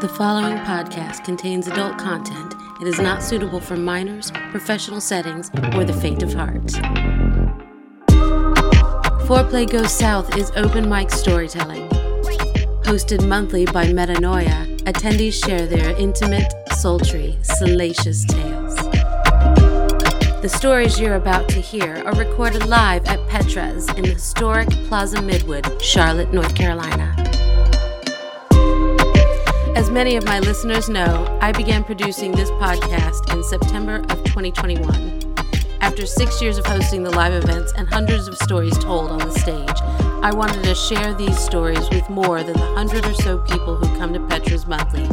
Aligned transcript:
The 0.00 0.08
following 0.08 0.58
podcast 0.58 1.24
contains 1.24 1.66
adult 1.66 1.98
content. 1.98 2.54
It 2.80 2.86
is 2.86 3.00
not 3.00 3.20
suitable 3.20 3.58
for 3.58 3.76
minors, 3.76 4.30
professional 4.52 5.00
settings, 5.00 5.50
or 5.74 5.84
the 5.84 5.92
faint 5.92 6.22
of 6.22 6.32
heart. 6.32 6.66
Foreplay 9.26 9.68
Goes 9.68 9.92
South 9.92 10.36
is 10.36 10.52
open 10.54 10.88
mic 10.88 11.10
storytelling. 11.10 11.88
Hosted 12.84 13.26
monthly 13.26 13.64
by 13.64 13.86
Metanoia, 13.86 14.78
attendees 14.82 15.44
share 15.44 15.66
their 15.66 15.90
intimate, 15.96 16.52
sultry, 16.76 17.36
salacious 17.42 18.24
tales. 18.26 18.76
The 20.42 20.48
stories 20.48 21.00
you're 21.00 21.16
about 21.16 21.48
to 21.48 21.60
hear 21.60 22.04
are 22.06 22.14
recorded 22.14 22.66
live 22.66 23.04
at 23.06 23.18
Petra's 23.28 23.88
in 23.94 24.02
the 24.02 24.12
historic 24.12 24.68
Plaza 24.86 25.16
Midwood, 25.16 25.82
Charlotte, 25.82 26.32
North 26.32 26.54
Carolina. 26.54 27.17
As 29.78 29.90
many 29.90 30.16
of 30.16 30.24
my 30.24 30.40
listeners 30.40 30.88
know, 30.88 31.38
I 31.40 31.52
began 31.52 31.84
producing 31.84 32.32
this 32.32 32.50
podcast 32.50 33.32
in 33.32 33.44
September 33.44 33.98
of 34.08 34.24
2021. 34.24 35.36
After 35.80 36.04
six 36.04 36.42
years 36.42 36.58
of 36.58 36.66
hosting 36.66 37.04
the 37.04 37.12
live 37.12 37.32
events 37.32 37.72
and 37.76 37.86
hundreds 37.86 38.26
of 38.26 38.36
stories 38.38 38.76
told 38.78 39.12
on 39.12 39.20
the 39.20 39.30
stage, 39.30 39.80
I 40.20 40.34
wanted 40.34 40.64
to 40.64 40.74
share 40.74 41.14
these 41.14 41.38
stories 41.38 41.88
with 41.90 42.10
more 42.10 42.42
than 42.42 42.54
the 42.54 42.74
hundred 42.74 43.06
or 43.06 43.14
so 43.14 43.38
people 43.38 43.76
who 43.76 43.86
come 43.96 44.12
to 44.14 44.18
Petra's 44.26 44.66
monthly. 44.66 45.06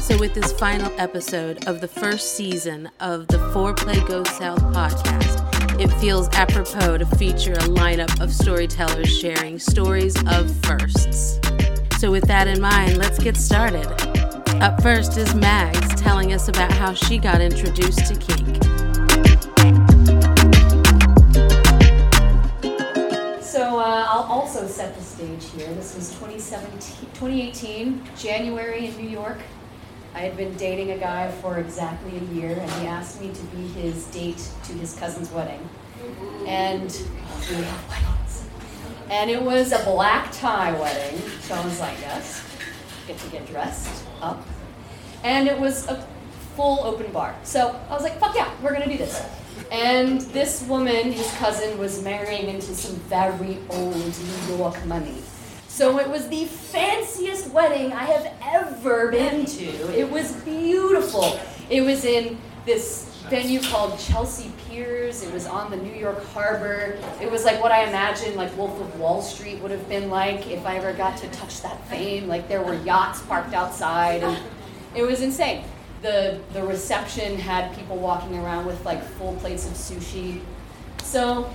So, 0.00 0.16
with 0.16 0.32
this 0.32 0.52
final 0.52 0.92
episode 0.96 1.66
of 1.66 1.80
the 1.80 1.88
first 1.88 2.36
season 2.36 2.88
of 3.00 3.26
the 3.26 3.38
Foreplay 3.52 4.06
Goes 4.06 4.30
South 4.30 4.62
podcast, 4.72 5.80
it 5.80 5.92
feels 5.98 6.28
apropos 6.34 6.98
to 6.98 7.06
feature 7.16 7.54
a 7.54 7.66
lineup 7.66 8.20
of 8.20 8.32
storytellers 8.32 9.08
sharing 9.08 9.58
stories 9.58 10.14
of 10.28 10.54
firsts. 10.64 11.40
So, 11.98 12.10
with 12.10 12.24
that 12.24 12.48
in 12.48 12.60
mind, 12.60 12.98
let's 12.98 13.18
get 13.18 13.36
started. 13.36 13.86
Up 14.60 14.82
first 14.82 15.16
is 15.16 15.34
Mags 15.34 16.00
telling 16.00 16.32
us 16.32 16.48
about 16.48 16.72
how 16.72 16.92
she 16.92 17.18
got 17.18 17.40
introduced 17.40 18.06
to 18.06 18.14
kink. 18.14 18.62
So 23.42 23.78
uh, 23.78 24.06
I'll 24.08 24.24
also 24.24 24.66
set 24.66 24.96
the 24.96 25.02
stage 25.02 25.50
here. 25.56 25.72
This 25.74 25.94
was 25.94 26.10
2017, 26.10 27.08
2018, 27.14 28.02
January 28.16 28.86
in 28.86 28.96
New 28.96 29.08
York. 29.08 29.38
I 30.14 30.20
had 30.20 30.36
been 30.36 30.54
dating 30.56 30.90
a 30.90 30.98
guy 30.98 31.30
for 31.30 31.58
exactly 31.58 32.18
a 32.18 32.34
year, 32.34 32.56
and 32.58 32.70
he 32.72 32.86
asked 32.86 33.20
me 33.20 33.32
to 33.32 33.42
be 33.56 33.68
his 33.68 34.06
date 34.06 34.48
to 34.64 34.72
his 34.72 34.94
cousin's 34.94 35.30
wedding. 35.30 35.68
And. 36.46 36.90
And 39.10 39.30
it 39.30 39.40
was 39.40 39.72
a 39.72 39.82
black 39.84 40.32
tie 40.32 40.72
wedding, 40.72 41.20
so 41.40 41.54
I 41.54 41.64
was 41.64 41.78
like, 41.80 41.98
yes, 42.00 42.44
get 43.06 43.18
to 43.18 43.28
get 43.30 43.46
dressed 43.46 44.04
up. 44.20 44.44
And 45.22 45.48
it 45.48 45.58
was 45.58 45.86
a 45.88 46.06
full 46.56 46.80
open 46.84 47.10
bar. 47.12 47.34
So 47.42 47.80
I 47.88 47.92
was 47.92 48.02
like, 48.02 48.18
fuck 48.18 48.34
yeah, 48.34 48.50
we're 48.62 48.72
gonna 48.72 48.88
do 48.88 48.98
this. 48.98 49.22
And 49.70 50.20
this 50.20 50.62
woman, 50.66 51.12
his 51.12 51.30
cousin, 51.34 51.78
was 51.78 52.02
marrying 52.02 52.48
into 52.48 52.74
some 52.74 52.96
very 53.08 53.58
old 53.70 53.94
New 54.48 54.56
York 54.56 54.84
money. 54.86 55.22
So 55.68 55.98
it 55.98 56.08
was 56.08 56.28
the 56.28 56.44
fanciest 56.44 57.50
wedding 57.50 57.92
I 57.92 58.04
have 58.04 58.32
ever 58.42 59.10
been 59.10 59.44
to. 59.44 59.98
It 59.98 60.08
was 60.08 60.32
beautiful. 60.42 61.38
It 61.68 61.80
was 61.80 62.04
in 62.04 62.38
this 62.64 63.13
venue 63.28 63.60
called 63.60 63.98
Chelsea 63.98 64.52
Piers. 64.66 65.22
It 65.22 65.32
was 65.32 65.46
on 65.46 65.70
the 65.70 65.76
New 65.76 65.94
York 65.94 66.24
Harbor. 66.26 66.98
It 67.20 67.30
was 67.30 67.44
like 67.44 67.62
what 67.62 67.72
I 67.72 67.84
imagine 67.84 68.36
like 68.36 68.56
Wolf 68.56 68.78
of 68.80 68.98
Wall 68.98 69.22
Street 69.22 69.60
would 69.60 69.70
have 69.70 69.88
been 69.88 70.10
like 70.10 70.48
if 70.48 70.64
I 70.66 70.76
ever 70.76 70.92
got 70.92 71.16
to 71.18 71.28
touch 71.28 71.62
that 71.62 71.86
fame. 71.88 72.28
Like 72.28 72.48
there 72.48 72.62
were 72.62 72.74
yachts 72.74 73.22
parked 73.22 73.54
outside 73.54 74.22
and 74.22 74.38
it 74.94 75.02
was 75.02 75.22
insane. 75.22 75.64
The 76.02 76.38
the 76.52 76.62
reception 76.64 77.38
had 77.38 77.74
people 77.76 77.96
walking 77.96 78.36
around 78.36 78.66
with 78.66 78.84
like 78.84 79.02
full 79.02 79.34
plates 79.36 79.66
of 79.66 79.72
sushi. 79.72 80.40
So 81.02 81.50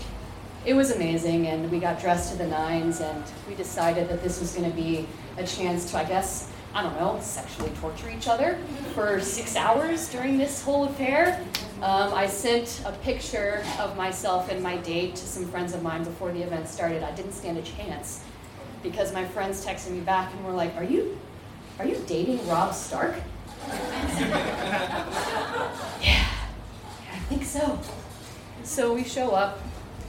it 0.66 0.74
was 0.74 0.92
amazing 0.92 1.48
and 1.48 1.72
we 1.72 1.80
got 1.80 2.00
dressed 2.00 2.32
to 2.32 2.38
the 2.38 2.48
nines 2.48 3.00
and 3.00 3.24
we 3.48 3.56
decided 3.56 4.10
that 4.10 4.22
this 4.22 4.40
was 4.40 4.54
going 4.54 4.70
to 4.70 4.76
be 4.76 5.08
a 5.38 5.46
chance 5.46 5.90
to 5.90 5.98
i 5.98 6.04
guess 6.04 6.52
i 6.74 6.84
don't 6.84 6.96
know 7.00 7.20
sexually 7.22 7.72
torture 7.82 8.10
each 8.10 8.28
other 8.28 8.58
for 8.94 9.20
six 9.20 9.56
hours 9.56 10.10
during 10.10 10.38
this 10.38 10.62
whole 10.62 10.86
affair. 10.86 11.44
Um, 11.82 12.14
i 12.14 12.28
sent 12.28 12.82
a 12.86 12.92
picture 12.92 13.64
of 13.80 13.96
myself 13.98 14.50
and 14.52 14.62
my 14.62 14.78
date 14.78 15.16
to 15.16 15.26
some 15.26 15.46
friends 15.48 15.74
of 15.74 15.82
mine 15.82 16.04
before 16.04 16.32
the 16.32 16.42
event 16.44 16.68
started. 16.68 17.04
I 17.04 17.12
didn't 17.12 17.34
stand 17.34 17.58
a 17.58 17.62
chance 17.62 18.24
because 18.84 19.14
my 19.14 19.26
friends 19.26 19.66
texted 19.66 19.92
me 19.92 20.02
back 20.02 20.34
and 20.34 20.46
were 20.46 20.52
like 20.52 20.76
are 20.76 20.84
you 20.84 21.18
are 21.80 21.86
you 21.86 22.04
dating 22.08 22.46
rob 22.48 22.74
stark? 22.74 23.16
Yeah 26.02 26.26
i 27.12 27.18
think 27.32 27.44
so. 27.44 27.80
So 28.64 28.94
we 28.94 29.04
show 29.04 29.32
up. 29.32 29.60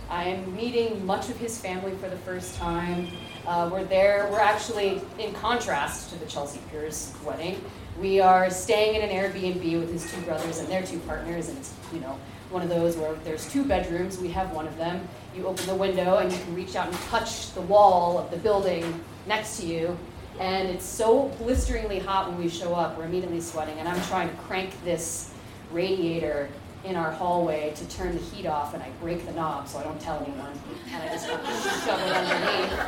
I'm 0.09 0.54
meeting 0.56 1.04
much 1.06 1.28
of 1.28 1.37
his 1.37 1.59
family 1.59 1.94
for 1.97 2.09
the 2.09 2.16
first 2.16 2.56
time. 2.56 3.09
Uh, 3.47 3.69
we're 3.73 3.84
there, 3.84 4.28
we're 4.31 4.39
actually, 4.39 5.01
in 5.19 5.33
contrast 5.33 6.11
to 6.11 6.19
the 6.19 6.27
Chelsea 6.27 6.61
Piers 6.71 7.15
wedding, 7.25 7.62
we 7.99 8.21
are 8.21 8.51
staying 8.51 8.97
in 8.97 9.09
an 9.09 9.11
Airbnb 9.11 9.81
with 9.81 9.91
his 9.91 10.11
two 10.12 10.21
brothers 10.23 10.59
and 10.59 10.69
their 10.69 10.83
two 10.83 10.99
partners, 11.01 11.49
and 11.49 11.56
it's, 11.56 11.73
you 11.93 12.01
know, 12.01 12.19
one 12.51 12.62
of 12.62 12.69
those 12.69 12.97
where 12.97 13.15
there's 13.25 13.51
two 13.51 13.65
bedrooms, 13.65 14.19
we 14.19 14.28
have 14.28 14.53
one 14.53 14.67
of 14.67 14.77
them. 14.77 15.09
You 15.34 15.47
open 15.47 15.67
the 15.67 15.75
window 15.75 16.19
and 16.19 16.31
you 16.31 16.39
can 16.39 16.55
reach 16.55 16.77
out 16.77 16.89
and 16.89 16.97
touch 17.03 17.53
the 17.55 17.61
wall 17.62 18.19
of 18.19 18.31
the 18.31 18.37
building 18.37 19.03
next 19.27 19.59
to 19.61 19.67
you, 19.67 19.99
and 20.39 20.69
it's 20.69 20.84
so 20.84 21.28
blisteringly 21.39 21.99
hot 21.99 22.28
when 22.28 22.39
we 22.39 22.49
show 22.49 22.75
up, 22.75 22.99
we're 22.99 23.05
immediately 23.05 23.41
sweating, 23.41 23.78
and 23.78 23.89
I'm 23.89 24.01
trying 24.03 24.28
to 24.28 24.37
crank 24.43 24.72
this 24.84 25.33
radiator 25.72 26.49
in 26.84 26.96
our 26.96 27.10
hallway 27.10 27.72
to 27.76 27.88
turn 27.88 28.14
the 28.14 28.22
heat 28.22 28.46
off, 28.46 28.74
and 28.74 28.82
I 28.82 28.91
break 29.00 29.26
the 29.26 29.32
knob 29.32 29.68
so 29.68 29.78
I 29.78 29.82
don't 29.82 30.00
tell 30.00 30.22
anyone. 30.22 30.52
And 30.92 31.02
I 31.02 31.08
just 31.08 31.26
shove 31.26 32.00
it 32.00 32.12
underneath. 32.12 32.80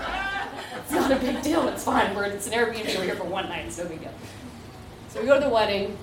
It's 0.78 0.90
not 0.90 1.12
a 1.12 1.16
big 1.16 1.42
deal. 1.42 1.68
It's 1.68 1.84
fine. 1.84 2.14
We're 2.14 2.24
it's 2.24 2.46
an 2.46 2.54
Airbnb. 2.54 2.96
We're 2.96 3.04
here 3.04 3.16
for 3.16 3.24
one 3.24 3.48
night. 3.48 3.66
It's 3.66 3.78
no 3.78 3.86
big 3.86 4.00
deal. 4.00 4.12
So 5.10 5.20
we 5.20 5.26
go 5.26 5.34
to 5.38 5.44
the 5.44 5.52
wedding. 5.52 5.96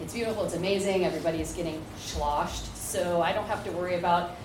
It's 0.00 0.14
beautiful. 0.14 0.44
It's 0.44 0.54
amazing. 0.54 1.04
Everybody 1.04 1.40
is 1.40 1.52
getting 1.52 1.82
sloshed, 1.98 2.76
so 2.76 3.20
I 3.20 3.32
don't 3.32 3.46
have 3.46 3.64
to 3.64 3.72
worry 3.72 3.96
about 3.96 4.36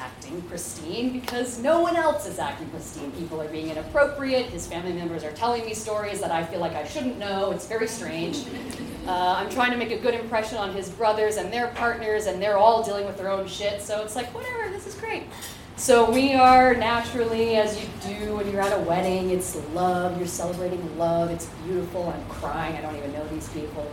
acting 0.00 0.40
pristine 0.42 1.12
because 1.12 1.58
no 1.58 1.80
one 1.80 1.94
else 1.94 2.26
is 2.26 2.38
acting 2.38 2.68
pristine. 2.70 3.10
People 3.12 3.40
are 3.40 3.48
being 3.48 3.68
inappropriate. 3.68 4.46
His 4.46 4.66
family 4.66 4.92
members 4.92 5.22
are 5.24 5.32
telling 5.32 5.64
me 5.64 5.74
stories 5.74 6.20
that 6.20 6.30
I 6.30 6.42
feel 6.44 6.60
like 6.60 6.72
I 6.72 6.86
shouldn't 6.86 7.18
know. 7.18 7.50
It's 7.50 7.66
very 7.66 7.86
strange. 7.86 8.44
Uh, 9.06 9.34
I'm 9.36 9.50
trying 9.50 9.72
to 9.72 9.76
make 9.76 9.90
a 9.90 9.98
good 9.98 10.14
impression 10.14 10.56
on 10.56 10.72
his 10.72 10.88
brothers 10.88 11.36
and 11.36 11.52
their 11.52 11.68
partners, 11.68 12.26
and 12.26 12.40
they're 12.42 12.56
all 12.56 12.82
dealing 12.82 13.04
with 13.04 13.18
their 13.18 13.30
own 13.30 13.46
shit. 13.46 13.82
So 13.82 14.02
it's 14.02 14.16
like, 14.16 14.32
whatever, 14.34 14.70
this 14.70 14.86
is 14.86 14.94
great. 14.94 15.24
So 15.76 16.10
we 16.10 16.34
are 16.34 16.74
naturally, 16.74 17.56
as 17.56 17.80
you 17.80 17.88
do 18.06 18.36
when 18.36 18.50
you're 18.50 18.60
at 18.60 18.78
a 18.78 18.82
wedding, 18.82 19.30
it's 19.30 19.56
love. 19.74 20.18
You're 20.18 20.26
celebrating 20.26 20.98
love. 20.98 21.30
It's 21.30 21.46
beautiful. 21.64 22.08
I'm 22.08 22.24
crying. 22.28 22.76
I 22.76 22.80
don't 22.80 22.96
even 22.96 23.12
know 23.12 23.26
these 23.28 23.48
people. 23.50 23.90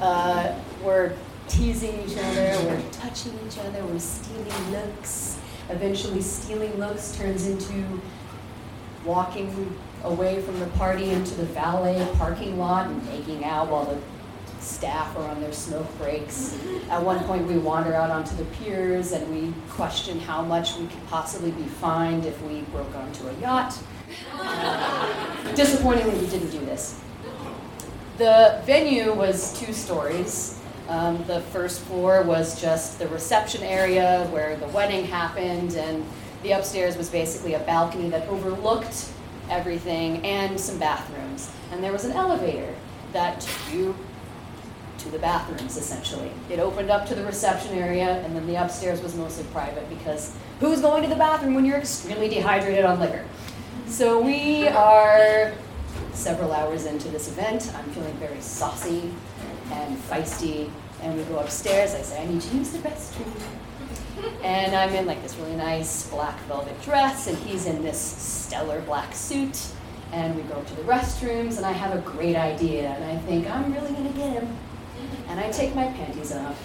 Uh, 0.00 0.54
we're 0.82 1.14
teasing 1.48 1.98
each 2.06 2.16
other. 2.16 2.56
We're 2.64 2.82
touching 2.92 3.38
each 3.46 3.58
other. 3.58 3.84
We're 3.84 3.98
stealing 3.98 4.70
looks. 4.70 5.38
Eventually, 5.72 6.20
stealing 6.20 6.74
looks 6.78 7.16
turns 7.16 7.46
into 7.46 8.00
walking 9.04 9.74
away 10.04 10.40
from 10.42 10.60
the 10.60 10.66
party 10.66 11.10
into 11.10 11.34
the 11.34 11.44
valet 11.46 12.06
parking 12.14 12.58
lot 12.58 12.86
and 12.86 13.04
making 13.06 13.44
out 13.44 13.68
while 13.68 13.84
the 13.84 13.98
staff 14.60 15.16
are 15.16 15.28
on 15.28 15.40
their 15.40 15.52
smoke 15.52 15.86
breaks. 15.98 16.56
At 16.88 17.02
one 17.02 17.18
point, 17.24 17.46
we 17.46 17.58
wander 17.58 17.94
out 17.94 18.10
onto 18.10 18.36
the 18.36 18.44
piers 18.44 19.12
and 19.12 19.28
we 19.32 19.52
question 19.70 20.20
how 20.20 20.42
much 20.42 20.76
we 20.76 20.86
could 20.86 21.06
possibly 21.08 21.50
be 21.50 21.64
fined 21.64 22.26
if 22.26 22.40
we 22.42 22.60
broke 22.62 22.94
onto 22.94 23.26
a 23.28 23.34
yacht. 23.40 23.76
Disappointingly, 25.56 26.18
we 26.18 26.26
didn't 26.26 26.50
do 26.50 26.60
this. 26.60 27.00
The 28.18 28.60
venue 28.64 29.12
was 29.14 29.58
two 29.58 29.72
stories. 29.72 30.60
Um, 30.88 31.24
the 31.26 31.40
first 31.40 31.80
floor 31.82 32.22
was 32.22 32.60
just 32.60 32.98
the 32.98 33.08
reception 33.08 33.62
area 33.62 34.26
where 34.30 34.56
the 34.56 34.66
wedding 34.68 35.04
happened, 35.04 35.74
and 35.74 36.04
the 36.42 36.52
upstairs 36.52 36.96
was 36.96 37.08
basically 37.08 37.54
a 37.54 37.60
balcony 37.60 38.10
that 38.10 38.28
overlooked 38.28 39.10
everything 39.48 40.24
and 40.24 40.58
some 40.58 40.78
bathrooms. 40.78 41.50
And 41.70 41.82
there 41.82 41.92
was 41.92 42.04
an 42.04 42.12
elevator 42.12 42.74
that 43.12 43.40
took 43.40 43.74
you 43.74 43.96
to 44.98 45.08
the 45.10 45.18
bathrooms 45.18 45.76
essentially. 45.76 46.30
It 46.48 46.58
opened 46.58 46.90
up 46.90 47.06
to 47.06 47.14
the 47.14 47.24
reception 47.24 47.72
area, 47.74 48.22
and 48.24 48.34
then 48.34 48.46
the 48.46 48.56
upstairs 48.56 49.02
was 49.02 49.14
mostly 49.14 49.44
private 49.52 49.88
because 49.88 50.34
who's 50.60 50.80
going 50.80 51.02
to 51.02 51.08
the 51.08 51.16
bathroom 51.16 51.54
when 51.54 51.64
you're 51.64 51.78
extremely 51.78 52.28
dehydrated 52.28 52.84
on 52.84 53.00
liquor? 53.00 53.24
So 53.86 54.20
we 54.20 54.68
are 54.68 55.52
several 56.12 56.52
hours 56.52 56.86
into 56.86 57.08
this 57.08 57.28
event. 57.28 57.72
I'm 57.76 57.84
feeling 57.90 58.14
very 58.14 58.40
saucy 58.40 59.12
and 59.70 59.96
feisty, 59.98 60.70
and 61.02 61.16
we 61.16 61.24
go 61.24 61.38
upstairs. 61.38 61.94
I 61.94 62.02
say, 62.02 62.22
I 62.22 62.26
need 62.26 62.40
to 62.40 62.56
use 62.56 62.70
the 62.70 62.78
restroom. 62.78 63.32
And 64.42 64.74
I'm 64.76 64.94
in 64.94 65.06
like 65.06 65.22
this 65.22 65.36
really 65.36 65.56
nice 65.56 66.08
black 66.08 66.38
velvet 66.40 66.80
dress, 66.82 67.26
and 67.28 67.36
he's 67.38 67.66
in 67.66 67.82
this 67.82 67.98
stellar 67.98 68.80
black 68.82 69.14
suit. 69.14 69.58
and 70.12 70.36
we 70.36 70.42
go 70.42 70.62
to 70.62 70.74
the 70.76 70.82
restrooms, 70.82 71.56
and 71.56 71.64
I 71.64 71.72
have 71.72 71.96
a 71.96 72.00
great 72.02 72.36
idea, 72.36 72.90
and 72.90 73.04
I 73.04 73.16
think, 73.22 73.48
I'm 73.50 73.72
really 73.72 73.92
gonna 73.92 74.10
get 74.10 74.30
him. 74.34 74.56
And 75.28 75.40
I 75.40 75.50
take 75.50 75.74
my 75.74 75.86
panties 75.86 76.32
off, 76.32 76.62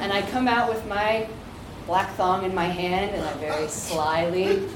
and 0.00 0.12
I 0.12 0.22
come 0.30 0.48
out 0.48 0.68
with 0.68 0.84
my 0.86 1.28
black 1.86 2.12
thong 2.16 2.44
in 2.44 2.54
my 2.54 2.64
hand, 2.64 3.14
and 3.14 3.24
I 3.24 3.32
very 3.34 3.68
slyly 3.68 4.68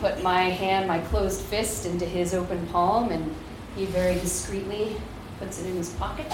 put 0.00 0.22
my 0.22 0.42
hand, 0.42 0.86
my 0.86 1.00
closed 1.00 1.40
fist, 1.40 1.86
into 1.86 2.06
his 2.06 2.34
open 2.34 2.64
palm, 2.68 3.10
and 3.10 3.34
he 3.74 3.86
very 3.86 4.14
discreetly 4.14 4.96
puts 5.40 5.60
it 5.60 5.66
in 5.66 5.76
his 5.76 5.90
pocket. 5.94 6.32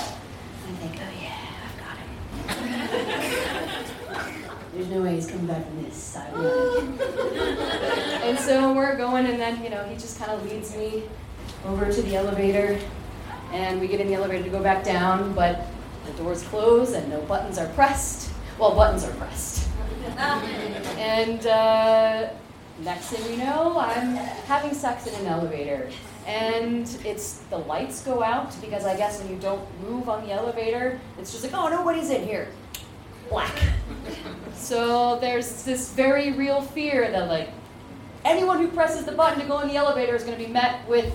And 0.66 0.76
I 0.76 0.80
think, 0.80 1.00
oh 1.00 1.10
yeah, 1.20 1.38
I've 1.64 1.76
got 1.78 1.96
him. 1.98 2.82
There's 4.74 4.88
no 4.88 5.02
way 5.02 5.14
he's 5.16 5.26
coming 5.30 5.46
back 5.46 5.66
from 5.66 5.82
this. 5.82 6.16
I 6.16 6.28
and 8.24 8.38
so 8.38 8.72
we're 8.72 8.96
going, 8.96 9.26
and 9.26 9.38
then, 9.38 9.62
you 9.62 9.68
know, 9.68 9.84
he 9.84 9.94
just 9.94 10.18
kind 10.18 10.30
of 10.30 10.50
leads 10.50 10.74
me 10.74 11.02
over 11.66 11.92
to 11.92 12.02
the 12.02 12.16
elevator, 12.16 12.78
and 13.52 13.80
we 13.80 13.86
get 13.86 14.00
in 14.00 14.06
the 14.06 14.14
elevator 14.14 14.44
to 14.44 14.50
go 14.50 14.62
back 14.62 14.82
down, 14.82 15.34
but 15.34 15.66
the 16.06 16.12
doors 16.12 16.42
close 16.44 16.92
and 16.92 17.08
no 17.10 17.20
buttons 17.22 17.58
are 17.58 17.68
pressed. 17.74 18.30
Well, 18.58 18.74
buttons 18.74 19.04
are 19.04 19.12
pressed. 19.14 19.68
and 20.96 21.46
uh, 21.46 22.30
next 22.80 23.08
thing 23.08 23.30
you 23.30 23.44
know, 23.44 23.78
I'm 23.78 24.16
having 24.46 24.74
sex 24.74 25.06
in 25.06 25.14
an 25.14 25.26
elevator. 25.26 25.90
And 26.26 26.88
it's 27.04 27.38
the 27.50 27.58
lights 27.58 28.02
go 28.02 28.22
out 28.22 28.54
because 28.60 28.84
I 28.84 28.96
guess 28.96 29.20
when 29.20 29.30
you 29.30 29.38
don't 29.38 29.66
move 29.82 30.08
on 30.08 30.24
the 30.24 30.32
elevator, 30.32 31.00
it's 31.18 31.32
just 31.32 31.42
like, 31.42 31.52
oh, 31.54 31.68
nobody's 31.68 32.10
in 32.10 32.24
here. 32.24 32.48
Black. 33.28 33.54
So 34.54 35.18
there's 35.18 35.64
this 35.64 35.90
very 35.90 36.32
real 36.32 36.62
fear 36.62 37.10
that 37.10 37.28
like 37.28 37.48
anyone 38.24 38.58
who 38.58 38.68
presses 38.68 39.04
the 39.04 39.12
button 39.12 39.40
to 39.40 39.46
go 39.46 39.58
in 39.58 39.66
the 39.66 39.74
elevator 39.74 40.14
is 40.14 40.22
going 40.22 40.38
to 40.38 40.44
be 40.44 40.50
met 40.50 40.88
with 40.88 41.12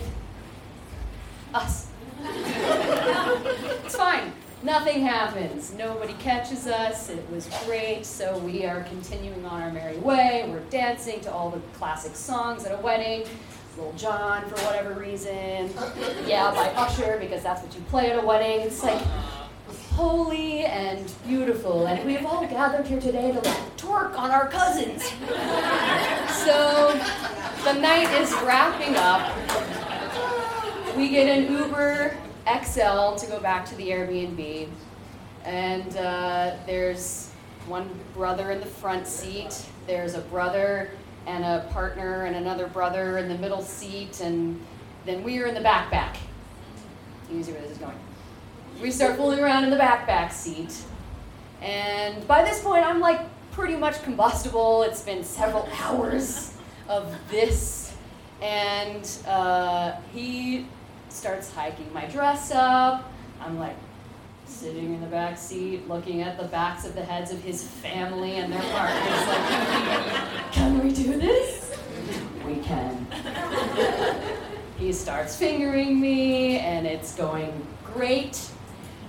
us. 1.54 1.88
it's 2.22 3.96
fine. 3.96 4.34
Nothing 4.64 5.02
happens. 5.02 5.74
Nobody 5.76 6.14
catches 6.14 6.68
us. 6.68 7.10
It 7.10 7.24
was 7.32 7.48
great. 7.66 8.06
So 8.06 8.38
we 8.40 8.66
are 8.66 8.84
continuing 8.84 9.46
on 9.46 9.62
our 9.62 9.72
merry 9.72 9.98
way. 9.98 10.46
We're 10.50 10.60
dancing 10.70 11.22
to 11.22 11.32
all 11.32 11.52
the 11.52 11.60
classic 11.78 12.16
songs 12.16 12.66
at 12.66 12.78
a 12.78 12.82
wedding. 12.82 13.26
Lil 13.78 13.94
Jon 13.94 14.44
for 14.50 14.56
whatever 14.66 14.94
reason. 14.94 15.72
Yeah, 16.26 16.52
by 16.52 16.70
Usher 16.70 17.18
because 17.20 17.44
that's 17.44 17.62
what 17.62 17.74
you 17.76 17.82
play 17.90 18.12
at 18.12 18.22
a 18.22 18.26
wedding. 18.26 18.66
It's 18.66 18.84
like 18.84 19.02
holy 19.94 20.66
and 20.66 21.12
beautiful, 21.26 21.88
and 21.88 22.06
we 22.06 22.14
have 22.14 22.26
all 22.26 22.46
gathered 22.48 22.88
here 22.88 23.00
today 23.00 23.32
to 23.32 23.40
like 23.40 23.78
twerk 23.78 24.18
on 24.18 24.32
our 24.32 24.48
cousins. 24.48 25.04
so 26.44 26.92
the 27.64 27.74
night 27.80 28.10
is 28.20 28.32
wrapping 28.44 28.96
up. 28.96 29.32
We 30.96 31.10
get 31.10 31.28
an 31.28 31.52
Uber 31.52 32.18
XL 32.64 33.16
to 33.16 33.28
go 33.28 33.40
back 33.40 33.66
to 33.68 33.76
the 33.76 33.90
Airbnb, 33.90 34.70
and 35.44 35.98
uh, 35.98 36.56
there's 36.66 37.32
one 37.68 37.90
brother 38.14 38.52
in 38.52 38.60
the 38.60 38.66
front 38.66 39.06
seat. 39.06 39.64
There's 39.86 40.16
a 40.16 40.22
brother 40.22 40.92
and 41.28 41.46
a 41.46 41.70
partner 41.72 42.26
and 42.26 42.36
another 42.36 42.66
brother 42.66 43.20
in 43.20 43.30
the 43.30 43.38
middle 43.38 43.62
seat, 43.62 44.22
and 44.22 44.60
then 45.06 45.24
we 45.24 45.40
are 45.40 45.46
in 45.46 45.54
the 45.54 45.62
backpack. 45.62 46.16
You 47.32 47.44
see 47.44 47.52
where 47.52 47.62
this 47.62 47.72
is 47.72 47.78
going 47.78 47.98
we 48.82 48.92
start 48.92 49.16
fooling 49.16 49.40
around 49.40 49.64
in 49.64 49.70
the 49.70 49.78
backpack 49.78 50.32
seat. 50.32 50.84
And 51.62 52.28
by 52.28 52.44
this 52.44 52.62
point, 52.62 52.86
I'm 52.86 53.00
like 53.00 53.22
pretty 53.52 53.76
much 53.76 54.02
combustible. 54.04 54.84
It's 54.84 55.02
been 55.02 55.24
several 55.24 55.68
hours 55.82 56.56
of 56.88 57.16
this. 57.30 57.96
And 58.42 59.10
uh, 59.28 59.94
he 60.14 60.68
starts 61.10 61.52
hiking 61.52 61.92
my 61.94 62.06
dress 62.06 62.52
up. 62.52 63.12
I'm 63.42 63.58
like 63.58 63.76
sitting 64.48 64.94
in 64.94 65.02
the 65.02 65.08
back 65.08 65.38
seat, 65.38 65.88
looking 65.88 66.22
at 66.22 66.38
the 66.38 66.48
backs 66.48 66.86
of 66.86 66.96
the 66.96 67.04
heads 67.04 67.32
of 67.32 67.42
his 67.44 67.64
family 67.64 68.38
and 68.38 68.52
their 68.52 68.62
partners, 68.72 69.28
like, 69.28 70.52
can 70.54 70.84
we 70.84 70.92
do 70.92 71.20
this? 71.20 71.78
We 72.46 72.58
can. 72.58 73.08
he 74.80 74.94
starts 74.94 75.36
fingering 75.36 76.00
me, 76.00 76.60
and 76.60 76.88
it's 76.88 77.16
going 77.16 77.66
great. 77.84 78.50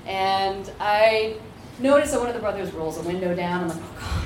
And 0.07 0.71
I 0.81 1.37
notice 1.79 2.13
that 2.13 2.21
one 2.21 2.29
of 2.29 2.35
the 2.35 2.41
brothers 2.41 2.73
rolls 2.73 2.99
a 2.99 3.03
window 3.03 3.35
down. 3.35 3.63
I'm 3.63 3.69
like, 3.69 3.79
oh 3.79 3.95
God, 4.01 4.25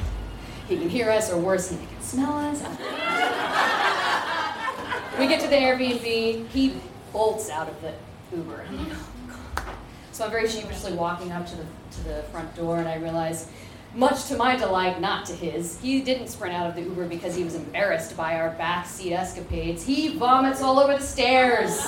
he 0.68 0.76
can 0.78 0.88
hear 0.88 1.10
us, 1.10 1.32
or 1.32 1.38
worse, 1.38 1.70
he 1.70 1.76
can 1.76 2.00
smell 2.00 2.38
us. 2.38 2.62
we 5.18 5.26
get 5.26 5.40
to 5.40 5.48
the 5.48 5.56
Airbnb. 5.56 6.46
He 6.48 6.74
bolts 7.12 7.50
out 7.50 7.68
of 7.68 7.80
the 7.82 7.92
Uber. 8.34 8.64
Mm-hmm. 8.64 8.78
I'm 8.78 8.88
like, 8.88 8.98
oh 8.98 9.08
God. 9.56 9.64
So 10.12 10.26
I'm 10.26 10.30
very 10.30 10.46
sheepishly 10.46 10.92
walking 10.92 11.32
up 11.32 11.46
to 11.46 11.56
the, 11.56 11.64
to 11.92 12.04
the 12.04 12.22
front 12.24 12.54
door, 12.54 12.76
and 12.76 12.86
I 12.86 12.96
realize 12.96 13.48
much 13.94 14.26
to 14.26 14.36
my 14.36 14.56
delight, 14.56 15.00
not 15.00 15.24
to 15.26 15.32
his. 15.32 15.80
He 15.80 16.02
didn't 16.02 16.28
sprint 16.28 16.54
out 16.54 16.68
of 16.68 16.76
the 16.76 16.82
Uber 16.82 17.06
because 17.06 17.34
he 17.34 17.44
was 17.44 17.54
embarrassed 17.54 18.14
by 18.14 18.38
our 18.38 18.54
backseat 18.56 19.12
escapades. 19.12 19.82
He 19.82 20.16
vomits 20.16 20.60
all 20.60 20.78
over 20.78 20.94
the 20.94 21.02
stairs 21.02 21.78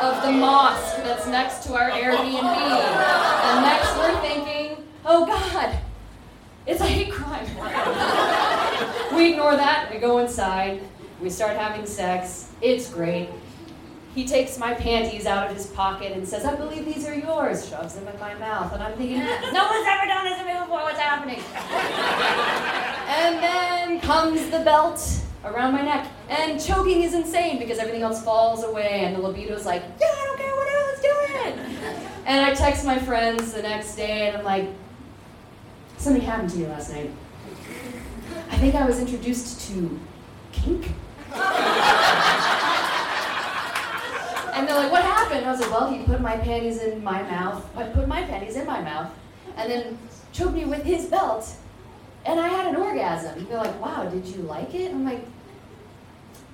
of 0.00 0.22
the 0.22 0.32
mosque 0.32 0.96
that's 0.98 1.26
next 1.26 1.64
to 1.64 1.74
our 1.74 1.90
Airbnb. 1.90 2.42
And 2.42 3.62
next 3.62 3.94
we're 3.98 4.20
thinking, 4.22 4.84
oh 5.04 5.26
God, 5.26 5.78
it's 6.66 6.80
a 6.80 6.86
hate 6.86 7.12
crime. 7.12 7.46
we 9.14 9.32
ignore 9.32 9.54
that, 9.54 9.90
we 9.92 9.98
go 9.98 10.18
inside, 10.18 10.80
we 11.20 11.28
start 11.28 11.56
having 11.56 11.84
sex. 11.84 12.52
It's 12.62 12.88
great. 12.92 13.28
He 14.16 14.26
takes 14.26 14.56
my 14.56 14.72
panties 14.72 15.26
out 15.26 15.50
of 15.50 15.54
his 15.54 15.66
pocket 15.66 16.12
and 16.12 16.26
says, 16.26 16.46
I 16.46 16.54
believe 16.54 16.86
these 16.86 17.06
are 17.06 17.14
yours, 17.14 17.68
shoves 17.68 17.96
them 17.96 18.08
in 18.08 18.18
my 18.18 18.32
mouth. 18.36 18.72
And 18.72 18.82
I'm 18.82 18.96
thinking, 18.96 19.18
no 19.18 19.66
one's 19.68 19.86
ever 19.86 20.06
done 20.06 20.24
this 20.24 20.38
to 20.38 20.44
me 20.46 20.58
before, 20.58 20.80
what's 20.84 20.98
happening? 20.98 21.38
and 23.08 23.36
then 23.42 24.00
comes 24.00 24.48
the 24.48 24.60
belt 24.60 25.20
around 25.44 25.74
my 25.74 25.82
neck. 25.82 26.10
And 26.30 26.58
choking 26.58 27.02
is 27.02 27.12
insane 27.12 27.58
because 27.58 27.78
everything 27.78 28.00
else 28.00 28.24
falls 28.24 28.64
away, 28.64 29.04
and 29.04 29.14
the 29.14 29.20
libido's 29.20 29.66
like, 29.66 29.82
yeah, 30.00 30.06
I 30.06 30.24
don't 30.24 30.38
care, 30.38 30.56
whatever, 30.56 30.82
let's 30.86 31.02
do 31.02 31.12
it. 31.44 31.98
And 32.24 32.46
I 32.46 32.54
text 32.54 32.86
my 32.86 32.98
friends 32.98 33.52
the 33.52 33.60
next 33.60 33.96
day, 33.96 34.28
and 34.28 34.38
I'm 34.38 34.44
like, 34.46 34.70
something 35.98 36.22
happened 36.22 36.48
to 36.52 36.56
you 36.56 36.68
last 36.68 36.90
night. 36.90 37.10
I 38.50 38.56
think 38.56 38.74
I 38.74 38.86
was 38.86 38.98
introduced 38.98 39.68
to 39.68 40.00
kink. 40.52 40.92
And 44.56 44.66
they're 44.66 44.74
like, 44.74 44.90
what 44.90 45.02
happened? 45.02 45.44
I 45.44 45.50
was 45.50 45.60
like, 45.60 45.70
well, 45.70 45.92
he 45.92 46.02
put 46.04 46.18
my 46.22 46.38
panties 46.38 46.82
in 46.82 47.04
my 47.04 47.22
mouth. 47.22 47.62
I 47.76 47.84
put 47.84 48.08
my 48.08 48.22
panties 48.22 48.56
in 48.56 48.66
my 48.66 48.80
mouth. 48.80 49.10
And 49.56 49.70
then 49.70 49.98
choked 50.32 50.54
me 50.54 50.64
with 50.64 50.82
his 50.82 51.04
belt. 51.04 51.54
And 52.24 52.40
I 52.40 52.48
had 52.48 52.66
an 52.66 52.76
orgasm. 52.76 53.46
They're 53.48 53.58
like, 53.58 53.78
wow, 53.80 54.08
did 54.08 54.26
you 54.26 54.38
like 54.42 54.74
it? 54.74 54.92
I'm 54.92 55.04
like, 55.04 55.26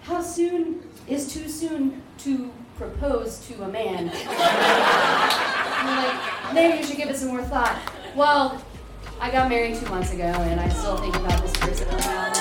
how 0.03 0.21
soon 0.21 0.83
is 1.07 1.33
too 1.33 1.49
soon 1.49 2.03
to 2.19 2.51
propose 2.77 3.47
to 3.47 3.63
a 3.63 3.69
man? 3.69 4.07
like, 5.87 6.55
maybe 6.55 6.79
you 6.79 6.85
should 6.85 6.97
give 6.97 7.09
it 7.09 7.17
some 7.17 7.29
more 7.29 7.45
thought. 7.45 7.79
Well, 8.17 8.61
I 9.21 9.31
got 9.31 9.49
married 9.49 9.77
two 9.77 9.87
months 9.87 10.13
ago, 10.13 10.25
and 10.25 10.59
I 10.61 10.69
still 10.71 10.97
think 10.97 11.15
about 11.15 11.41
this 11.41 11.53
person. 11.53 12.32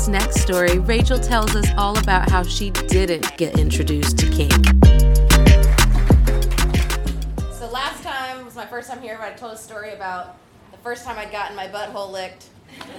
This 0.00 0.08
next 0.08 0.40
story, 0.40 0.78
Rachel 0.78 1.18
tells 1.18 1.54
us 1.54 1.68
all 1.76 1.98
about 1.98 2.30
how 2.30 2.42
she 2.42 2.70
didn't 2.70 3.36
get 3.36 3.58
introduced 3.58 4.16
to 4.18 4.30
kink. 4.30 4.52
So 7.52 7.68
last 7.70 8.02
time 8.02 8.46
was 8.46 8.54
my 8.54 8.64
first 8.64 8.88
time 8.88 9.02
here, 9.02 9.18
but 9.20 9.28
I 9.28 9.32
told 9.32 9.52
a 9.52 9.58
story 9.58 9.92
about 9.92 10.38
the 10.70 10.78
first 10.78 11.04
time 11.04 11.18
I'd 11.18 11.30
gotten 11.30 11.54
my 11.54 11.68
butthole 11.68 12.10
licked. 12.10 12.46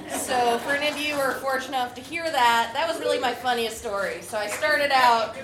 So 0.09 0.59
for 0.59 0.73
any 0.73 0.89
of 0.89 0.97
you 0.99 1.15
who 1.15 1.21
are 1.21 1.31
fortunate 1.35 1.69
enough 1.69 1.95
to 1.95 2.01
hear 2.01 2.23
that, 2.23 2.71
that 2.75 2.87
was 2.87 2.99
really 2.99 3.17
my 3.17 3.33
funniest 3.33 3.79
story. 3.79 4.21
So 4.21 4.37
I 4.37 4.45
started 4.45 4.91
out 4.91 5.35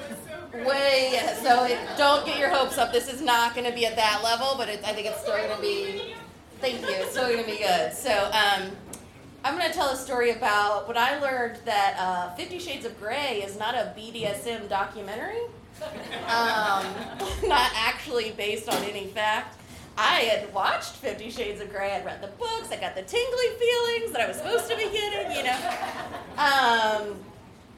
way, 0.53 1.19
so 1.41 1.63
it, 1.63 1.79
don't 1.97 2.23
get 2.23 2.37
your 2.37 2.49
hopes 2.49 2.77
up. 2.77 2.93
This 2.93 3.11
is 3.11 3.19
not 3.19 3.55
going 3.55 3.65
to 3.65 3.75
be 3.75 3.87
at 3.87 3.95
that 3.95 4.21
level, 4.23 4.53
but 4.57 4.69
it, 4.69 4.81
I 4.85 4.93
think 4.93 5.07
it's 5.07 5.21
still 5.21 5.35
going 5.35 5.55
to 5.55 5.61
be. 5.61 6.13
Thank 6.61 6.81
you. 6.81 6.87
It's 6.89 7.11
still 7.11 7.31
going 7.31 7.43
to 7.43 7.49
be 7.49 7.57
good. 7.57 7.93
So. 7.93 8.31
Um, 8.31 8.69
I'm 9.43 9.57
going 9.57 9.69
to 9.69 9.73
tell 9.73 9.89
a 9.89 9.95
story 9.95 10.31
about 10.31 10.87
what 10.87 10.97
I 10.97 11.19
learned 11.19 11.59
that 11.65 11.95
uh, 11.99 12.35
Fifty 12.35 12.59
Shades 12.59 12.85
of 12.85 12.99
Grey 12.99 13.43
is 13.45 13.57
not 13.57 13.75
a 13.75 13.93
BDSM 13.97 14.67
documentary, 14.67 15.41
um, 16.27 16.85
not 17.47 17.71
actually 17.75 18.31
based 18.31 18.67
on 18.67 18.83
any 18.83 19.07
fact. 19.07 19.57
I 19.97 20.21
had 20.21 20.53
watched 20.53 20.93
Fifty 20.95 21.29
Shades 21.29 21.61
of 21.61 21.69
Grey, 21.71 21.93
I'd 21.93 22.05
read 22.05 22.21
the 22.21 22.27
books, 22.27 22.71
I 22.71 22.77
got 22.77 22.95
the 22.95 23.03
tingly 23.03 23.47
feelings 23.59 24.11
that 24.11 24.21
I 24.21 24.27
was 24.27 24.37
supposed 24.37 24.69
to 24.69 24.75
be 24.75 24.83
getting, 24.83 25.31
you 25.35 25.43
know. 25.43 25.57
Um, 26.37 27.15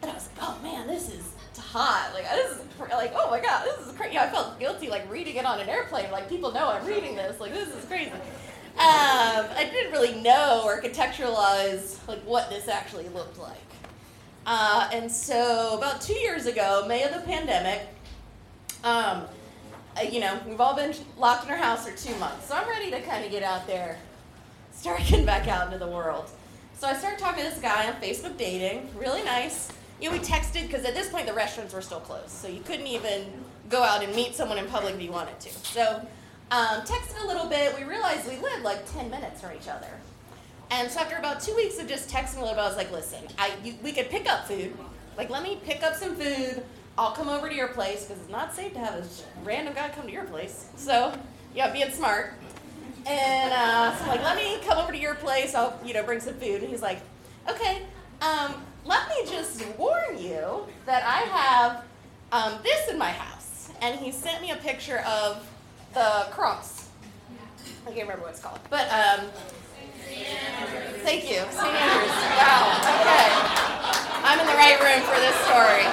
and 0.02 0.12
I 0.12 0.14
was 0.14 0.30
like, 0.36 0.42
oh 0.42 0.60
man, 0.64 0.88
this 0.88 1.10
is 1.10 1.34
hot. 1.72 2.12
Like 2.14 2.26
this 2.30 2.52
is 2.52 2.62
like, 2.92 3.14
oh 3.16 3.30
my 3.30 3.40
god, 3.40 3.66
this 3.66 3.88
is 3.88 3.94
crazy. 3.94 4.18
I 4.18 4.30
felt 4.30 4.60
guilty 4.60 4.90
like 4.90 5.10
reading 5.12 5.36
it 5.36 5.46
on 5.46 5.60
an 5.60 5.70
airplane. 5.70 6.12
Like 6.12 6.30
people 6.30 6.52
know 6.52 6.70
I'm 6.70 6.86
reading 6.86 7.16
this. 7.16 7.40
Like 7.40 7.54
this 7.54 7.70
is 7.70 7.86
crazy. 7.86 8.12
Um, 8.78 9.46
I 9.56 9.70
didn't 9.72 9.92
really 9.92 10.22
know 10.22 10.62
or 10.64 10.82
contextualize 10.82 11.98
like 12.08 12.20
what 12.20 12.50
this 12.50 12.68
actually 12.68 13.10
looked 13.10 13.38
like. 13.38 13.58
Uh, 14.46 14.90
and 14.94 15.12
so 15.12 15.78
about 15.78 16.02
two 16.02 16.14
years 16.14 16.46
ago, 16.46 16.86
May 16.88 17.04
of 17.04 17.14
the 17.14 17.20
pandemic, 17.22 17.82
um, 18.84 19.26
uh, 19.98 20.02
you 20.10 20.20
know, 20.20 20.40
we've 20.48 20.62
all 20.62 20.76
been 20.76 20.94
locked 21.18 21.46
in 21.46 21.52
our 21.52 21.58
house 21.58 21.88
for 21.88 21.96
two 21.96 22.16
months. 22.20 22.48
So 22.48 22.56
I'm 22.56 22.68
ready 22.68 22.90
to 22.92 23.02
kind 23.02 23.26
of 23.26 23.32
get 23.32 23.44
out 23.44 23.68
there, 23.68 23.98
start 24.72 25.00
getting 25.08 25.26
back 25.26 25.48
out 25.48 25.68
into 25.68 25.78
the 25.78 25.92
world. 25.92 26.26
So 26.78 26.88
I 26.88 26.94
started 26.94 27.20
talking 27.20 27.44
to 27.44 27.50
this 27.50 27.60
guy 27.60 27.88
on 27.88 27.96
Facebook 27.96 28.38
dating, 28.38 28.90
really 28.96 29.24
nice. 29.24 29.72
You 30.02 30.10
know, 30.10 30.16
we 30.16 30.24
texted 30.24 30.68
because 30.68 30.86
at 30.86 30.96
this 30.96 31.10
point 31.10 31.28
the 31.28 31.34
restaurants 31.34 31.74
were 31.74 31.82
still 31.82 32.00
closed, 32.00 32.30
so 32.30 32.48
you 32.48 32.62
couldn't 32.62 32.88
even 32.88 33.26
go 33.68 33.84
out 33.84 34.02
and 34.02 34.16
meet 34.16 34.34
someone 34.34 34.58
in 34.58 34.66
public 34.68 34.96
if 34.96 35.02
you 35.02 35.12
wanted 35.12 35.40
to. 35.42 35.50
So 35.50 36.08
um, 36.52 36.82
texted 36.82 37.24
a 37.24 37.28
little 37.28 37.48
bit. 37.48 37.76
We 37.78 37.84
realized 37.84 38.28
we 38.28 38.38
lived 38.38 38.64
like 38.64 38.92
10 38.94 39.10
minutes 39.10 39.42
from 39.42 39.52
each 39.56 39.68
other. 39.68 39.90
And 40.72 40.90
so 40.90 41.00
after 41.00 41.18
about 41.18 41.42
two 41.42 41.56
weeks 41.56 41.80
of 41.80 41.88
just 41.88 42.10
texting 42.10 42.38
a 42.38 42.42
little 42.42 42.56
bit, 42.56 42.62
I 42.62 42.68
was 42.68 42.78
like, 42.78 42.92
listen, 42.92 43.20
I, 43.38 43.52
you, 43.64 43.76
we 43.84 43.92
could 43.92 44.10
pick 44.10 44.30
up 44.30 44.48
food. 44.48 44.76
Like, 45.18 45.30
let 45.30 45.44
me 45.44 45.60
pick 45.64 45.84
up 45.84 45.96
some 45.96 46.16
food. 46.16 46.64
I'll 46.98 47.12
come 47.12 47.30
over 47.30 47.50
to 47.50 47.56
your 47.56 47.70
place 47.70 48.06
because 48.06 48.22
it's 48.22 48.32
not 48.32 48.54
safe 48.54 48.74
to 48.74 48.80
have 48.80 48.94
a 48.96 49.04
random 49.44 49.74
guy 49.74 49.90
come 49.90 50.06
to 50.06 50.12
your 50.12 50.26
place. 50.26 50.70
So, 50.76 51.14
yeah, 51.56 51.72
being 51.72 51.92
smart. 51.92 52.34
And 53.06 53.54
uh, 53.54 53.96
so 53.96 54.04
I'm 54.04 54.10
like, 54.10 54.24
let 54.24 54.36
me 54.36 54.58
come 54.66 54.78
over 54.78 54.92
to 54.92 54.98
your 54.98 55.16
place. 55.16 55.56
I'll, 55.56 55.80
you 55.84 55.94
know, 55.94 56.04
bring 56.04 56.20
some 56.20 56.36
food. 56.36 56.62
And 56.62 56.70
he's 56.70 56.82
like, 56.82 57.00
okay, 57.50 57.84
um, 58.22 58.56
let 58.86 59.08
me 59.10 59.26
just 59.26 59.66
warn 59.78 60.18
you 60.18 60.66
that 60.86 61.04
I 61.04 61.22
have 61.22 61.84
um, 62.32 62.60
this 62.64 62.90
in 62.90 62.98
my 62.98 63.12
house. 63.12 63.70
And 63.82 63.98
he 64.00 64.12
sent 64.12 64.42
me 64.42 64.52
a 64.52 64.58
picture 64.58 65.00
of 65.00 65.48
the 65.94 66.28
cross. 66.32 66.90
I 67.86 67.92
can't 67.92 68.08
remember 68.08 68.24
what 68.24 68.32
it's 68.32 68.42
called. 68.42 68.60
But, 68.70 68.88
um, 68.92 69.28
thank 71.02 71.24
you. 71.24 71.42
St. 71.50 71.58
Andrews. 71.58 72.16
Wow. 72.38 72.78
Okay. 73.02 73.80
I'm 74.22 74.40
in 74.40 74.46
the 74.46 74.54
right 74.54 74.78
room 74.80 75.02
for 75.08 75.20
this 75.20 75.36
story. 75.48 75.86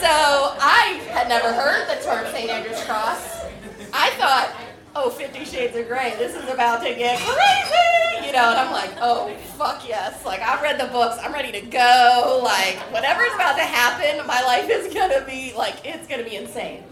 So 0.00 0.08
I 0.08 1.00
had 1.10 1.28
never 1.28 1.52
heard 1.52 1.86
the 1.88 2.02
term 2.02 2.26
St. 2.32 2.48
Andrew's 2.48 2.82
Cross. 2.84 3.44
I 3.92 4.10
thought, 4.10 4.54
oh, 4.96 5.10
Fifty 5.10 5.44
Shades 5.44 5.76
of 5.76 5.88
Grey, 5.88 6.14
this 6.16 6.34
is 6.34 6.48
about 6.48 6.82
to 6.84 6.94
get 6.94 7.18
crazy. 7.18 8.26
You 8.26 8.32
know, 8.32 8.50
and 8.50 8.60
I'm 8.60 8.72
like, 8.72 8.92
oh, 9.00 9.34
fuck 9.58 9.86
yes. 9.86 10.24
Like, 10.24 10.40
I've 10.40 10.62
read 10.62 10.80
the 10.80 10.86
books, 10.86 11.18
I'm 11.22 11.32
ready 11.32 11.52
to 11.52 11.66
go. 11.66 12.40
Like, 12.42 12.76
whatever's 12.92 13.34
about 13.34 13.56
to 13.56 13.64
happen, 13.64 14.26
my 14.26 14.40
life 14.42 14.70
is 14.70 14.94
gonna 14.94 15.24
be, 15.26 15.52
like, 15.54 15.84
it's 15.84 16.06
gonna 16.06 16.24
be 16.24 16.36
insane. 16.36 16.84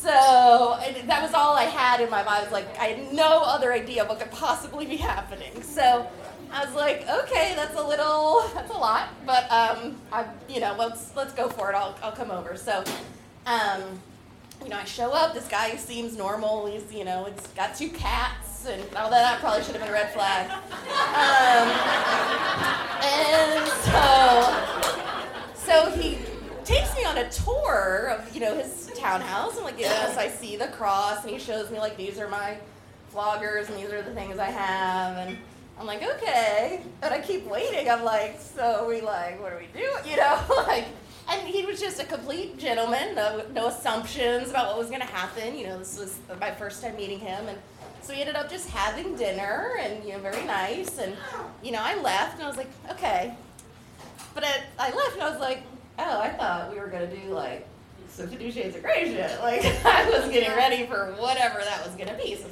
So 0.00 0.78
that 1.06 1.22
was 1.22 1.34
all 1.34 1.56
I 1.56 1.64
had 1.64 2.00
in 2.00 2.08
my 2.08 2.22
mind. 2.22 2.38
I 2.38 2.42
was 2.44 2.52
like, 2.52 2.78
I 2.78 2.84
had 2.84 3.12
no 3.12 3.42
other 3.42 3.72
idea 3.72 4.04
what 4.04 4.20
could 4.20 4.30
possibly 4.30 4.86
be 4.86 4.96
happening. 4.96 5.60
So 5.62 6.06
I 6.52 6.64
was 6.64 6.74
like, 6.74 7.06
okay, 7.08 7.54
that's 7.56 7.76
a 7.76 7.82
little, 7.82 8.48
that's 8.54 8.70
a 8.70 8.76
lot, 8.78 9.08
but 9.26 9.50
um, 9.50 9.96
I, 10.12 10.24
you 10.48 10.60
know, 10.60 10.74
let's 10.78 11.14
let's 11.16 11.32
go 11.34 11.48
for 11.48 11.70
it. 11.70 11.74
I'll 11.74 11.98
I'll 12.02 12.12
come 12.12 12.30
over. 12.30 12.56
So, 12.56 12.84
um, 13.46 13.82
you 14.62 14.70
know, 14.70 14.76
I 14.76 14.84
show 14.84 15.12
up. 15.12 15.34
This 15.34 15.48
guy 15.48 15.76
seems 15.76 16.16
normal. 16.16 16.66
He's, 16.66 16.92
you 16.92 17.04
know, 17.04 17.26
it's 17.26 17.48
got 17.48 17.74
two 17.76 17.90
cats, 17.90 18.66
and 18.66 18.80
all 18.94 19.10
that, 19.10 19.22
that 19.22 19.40
probably 19.40 19.62
should 19.64 19.74
have 19.74 19.82
been 19.82 19.90
a 19.90 19.92
red 19.92 20.12
flag. 20.12 20.50
Um, 21.14 21.68
and 23.02 23.68
so, 23.84 24.54
so 25.54 25.90
he 25.90 26.18
takes 26.64 26.94
me 26.96 27.04
on 27.04 27.18
a 27.18 27.28
tour 27.30 28.16
of, 28.16 28.34
you 28.34 28.40
know, 28.40 28.54
his 28.56 28.87
townhouse. 28.98 29.56
I'm 29.56 29.64
like, 29.64 29.78
yes, 29.78 30.16
I 30.16 30.28
see 30.28 30.56
the 30.56 30.68
cross, 30.68 31.22
and 31.22 31.30
he 31.30 31.38
shows 31.38 31.70
me 31.70 31.78
like 31.78 31.96
these 31.96 32.18
are 32.18 32.28
my 32.28 32.58
floggers, 33.12 33.68
and 33.68 33.76
these 33.78 33.92
are 33.92 34.02
the 34.02 34.12
things 34.14 34.38
I 34.38 34.50
have, 34.50 35.16
and 35.16 35.38
I'm 35.78 35.86
like, 35.86 36.02
okay. 36.02 36.82
And 37.02 37.14
I 37.14 37.20
keep 37.20 37.46
waiting. 37.46 37.88
I'm 37.88 38.04
like, 38.04 38.40
so 38.40 38.86
we 38.88 39.00
like, 39.00 39.40
what 39.40 39.52
do 39.52 39.58
we 39.58 39.80
do? 39.80 40.10
You 40.10 40.16
know, 40.16 40.40
like, 40.66 40.86
and 41.30 41.46
he 41.46 41.64
was 41.64 41.80
just 41.80 42.00
a 42.00 42.04
complete 42.04 42.58
gentleman. 42.58 43.14
No, 43.14 43.44
no 43.52 43.68
assumptions 43.68 44.50
about 44.50 44.68
what 44.68 44.78
was 44.78 44.88
going 44.88 45.00
to 45.00 45.06
happen. 45.06 45.56
You 45.56 45.68
know, 45.68 45.78
this 45.78 45.98
was 45.98 46.18
my 46.40 46.50
first 46.50 46.82
time 46.82 46.96
meeting 46.96 47.20
him, 47.20 47.48
and 47.48 47.58
so 48.02 48.12
we 48.12 48.20
ended 48.20 48.36
up 48.36 48.50
just 48.50 48.68
having 48.70 49.14
dinner, 49.16 49.76
and 49.80 50.04
you 50.04 50.12
know, 50.12 50.18
very 50.18 50.44
nice. 50.44 50.98
And 50.98 51.16
you 51.62 51.70
know, 51.70 51.80
I 51.80 52.00
left, 52.00 52.34
and 52.34 52.44
I 52.44 52.48
was 52.48 52.56
like, 52.56 52.70
okay. 52.90 53.34
But 54.34 54.44
I, 54.44 54.62
I 54.78 54.94
left, 54.94 55.14
and 55.14 55.22
I 55.22 55.30
was 55.30 55.40
like, 55.40 55.62
oh, 55.98 56.20
I 56.20 56.30
thought 56.30 56.72
we 56.72 56.80
were 56.80 56.88
going 56.88 57.08
to 57.08 57.16
do 57.16 57.28
like 57.28 57.66
some 58.18 58.28
Fifty 58.28 58.50
Shades 58.50 58.76
of 58.76 58.82
Grey 58.82 59.04
shit. 59.04 59.40
Like, 59.40 59.64
I 59.84 60.10
was 60.10 60.30
getting 60.30 60.50
ready 60.50 60.86
for 60.86 61.14
whatever 61.18 61.60
that 61.60 61.84
was 61.86 61.94
going 61.94 62.08
to 62.08 62.14
be. 62.14 62.34
So, 62.34 62.48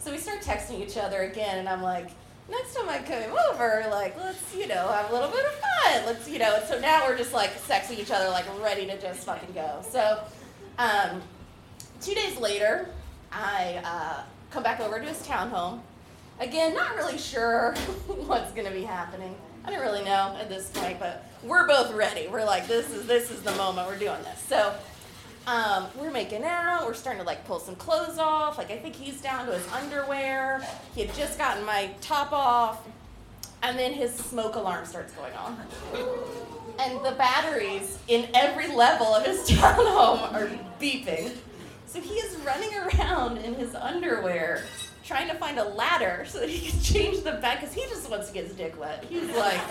so 0.00 0.10
we 0.10 0.18
start 0.18 0.40
texting 0.42 0.80
each 0.80 0.96
other 0.96 1.22
again, 1.22 1.58
and 1.58 1.68
I'm 1.68 1.82
like 1.82 2.10
next 2.50 2.74
time 2.74 2.88
I 2.88 2.98
come 2.98 3.36
over, 3.50 3.86
like, 3.90 4.16
let's, 4.18 4.54
you 4.54 4.66
know, 4.66 4.88
have 4.88 5.10
a 5.10 5.12
little 5.12 5.30
bit 5.30 5.44
of 5.44 5.52
fun. 5.52 6.06
Let's, 6.06 6.28
you 6.28 6.38
know, 6.38 6.56
and 6.56 6.66
so 6.66 6.80
now 6.80 7.06
we're 7.06 7.16
just 7.16 7.32
like 7.32 7.50
sexing 7.62 7.98
each 7.98 8.10
other, 8.10 8.28
like 8.28 8.44
ready 8.60 8.86
to 8.86 9.00
just 9.00 9.24
fucking 9.24 9.54
go. 9.54 9.82
So, 9.88 10.22
um, 10.78 11.22
two 12.00 12.14
days 12.14 12.36
later, 12.38 12.88
I 13.32 13.80
uh, 13.84 14.22
come 14.50 14.62
back 14.62 14.80
over 14.80 14.98
to 14.98 15.06
his 15.06 15.24
townhome. 15.26 15.80
Again, 16.40 16.74
not 16.74 16.96
really 16.96 17.18
sure 17.18 17.74
what's 18.06 18.52
gonna 18.52 18.70
be 18.72 18.82
happening. 18.82 19.36
I 19.64 19.70
don't 19.70 19.80
really 19.80 20.02
know 20.02 20.36
at 20.40 20.48
this 20.48 20.70
point, 20.70 20.98
but 20.98 21.29
we're 21.42 21.66
both 21.66 21.94
ready. 21.94 22.28
We're 22.28 22.44
like, 22.44 22.66
this 22.66 22.90
is 22.90 23.06
this 23.06 23.30
is 23.30 23.40
the 23.42 23.52
moment 23.52 23.88
we're 23.88 23.98
doing 23.98 24.22
this. 24.22 24.40
So 24.42 24.74
um, 25.46 25.86
we're 25.98 26.10
making 26.10 26.44
out. 26.44 26.86
We're 26.86 26.94
starting 26.94 27.20
to 27.20 27.26
like 27.26 27.44
pull 27.46 27.60
some 27.60 27.76
clothes 27.76 28.18
off. 28.18 28.58
Like 28.58 28.70
I 28.70 28.78
think 28.78 28.94
he's 28.94 29.20
down 29.20 29.46
to 29.46 29.52
his 29.52 29.66
underwear. 29.72 30.66
He 30.94 31.02
had 31.02 31.14
just 31.14 31.38
gotten 31.38 31.64
my 31.64 31.90
top 32.00 32.32
off, 32.32 32.86
and 33.62 33.78
then 33.78 33.92
his 33.92 34.14
smoke 34.14 34.54
alarm 34.54 34.84
starts 34.86 35.12
going 35.12 35.32
on. 35.34 35.58
And 36.78 37.04
the 37.04 37.12
batteries 37.12 37.98
in 38.08 38.28
every 38.34 38.68
level 38.74 39.06
of 39.06 39.24
his 39.24 39.40
townhome 39.50 40.32
are 40.32 40.50
beeping. 40.80 41.36
So 41.86 42.00
he 42.00 42.14
is 42.14 42.36
running 42.38 42.70
around 42.74 43.38
in 43.38 43.54
his 43.54 43.74
underwear 43.74 44.62
trying 45.10 45.28
to 45.28 45.34
find 45.34 45.58
a 45.58 45.64
ladder 45.64 46.24
so 46.28 46.38
that 46.38 46.48
he 46.48 46.70
can 46.70 46.80
change 46.82 47.24
the 47.24 47.32
bed 47.32 47.58
because 47.60 47.74
he 47.74 47.82
just 47.82 48.08
wants 48.08 48.28
to 48.28 48.32
get 48.32 48.44
his 48.44 48.54
dick 48.54 48.78
wet. 48.78 49.04
He's 49.08 49.28
like, 49.34 49.60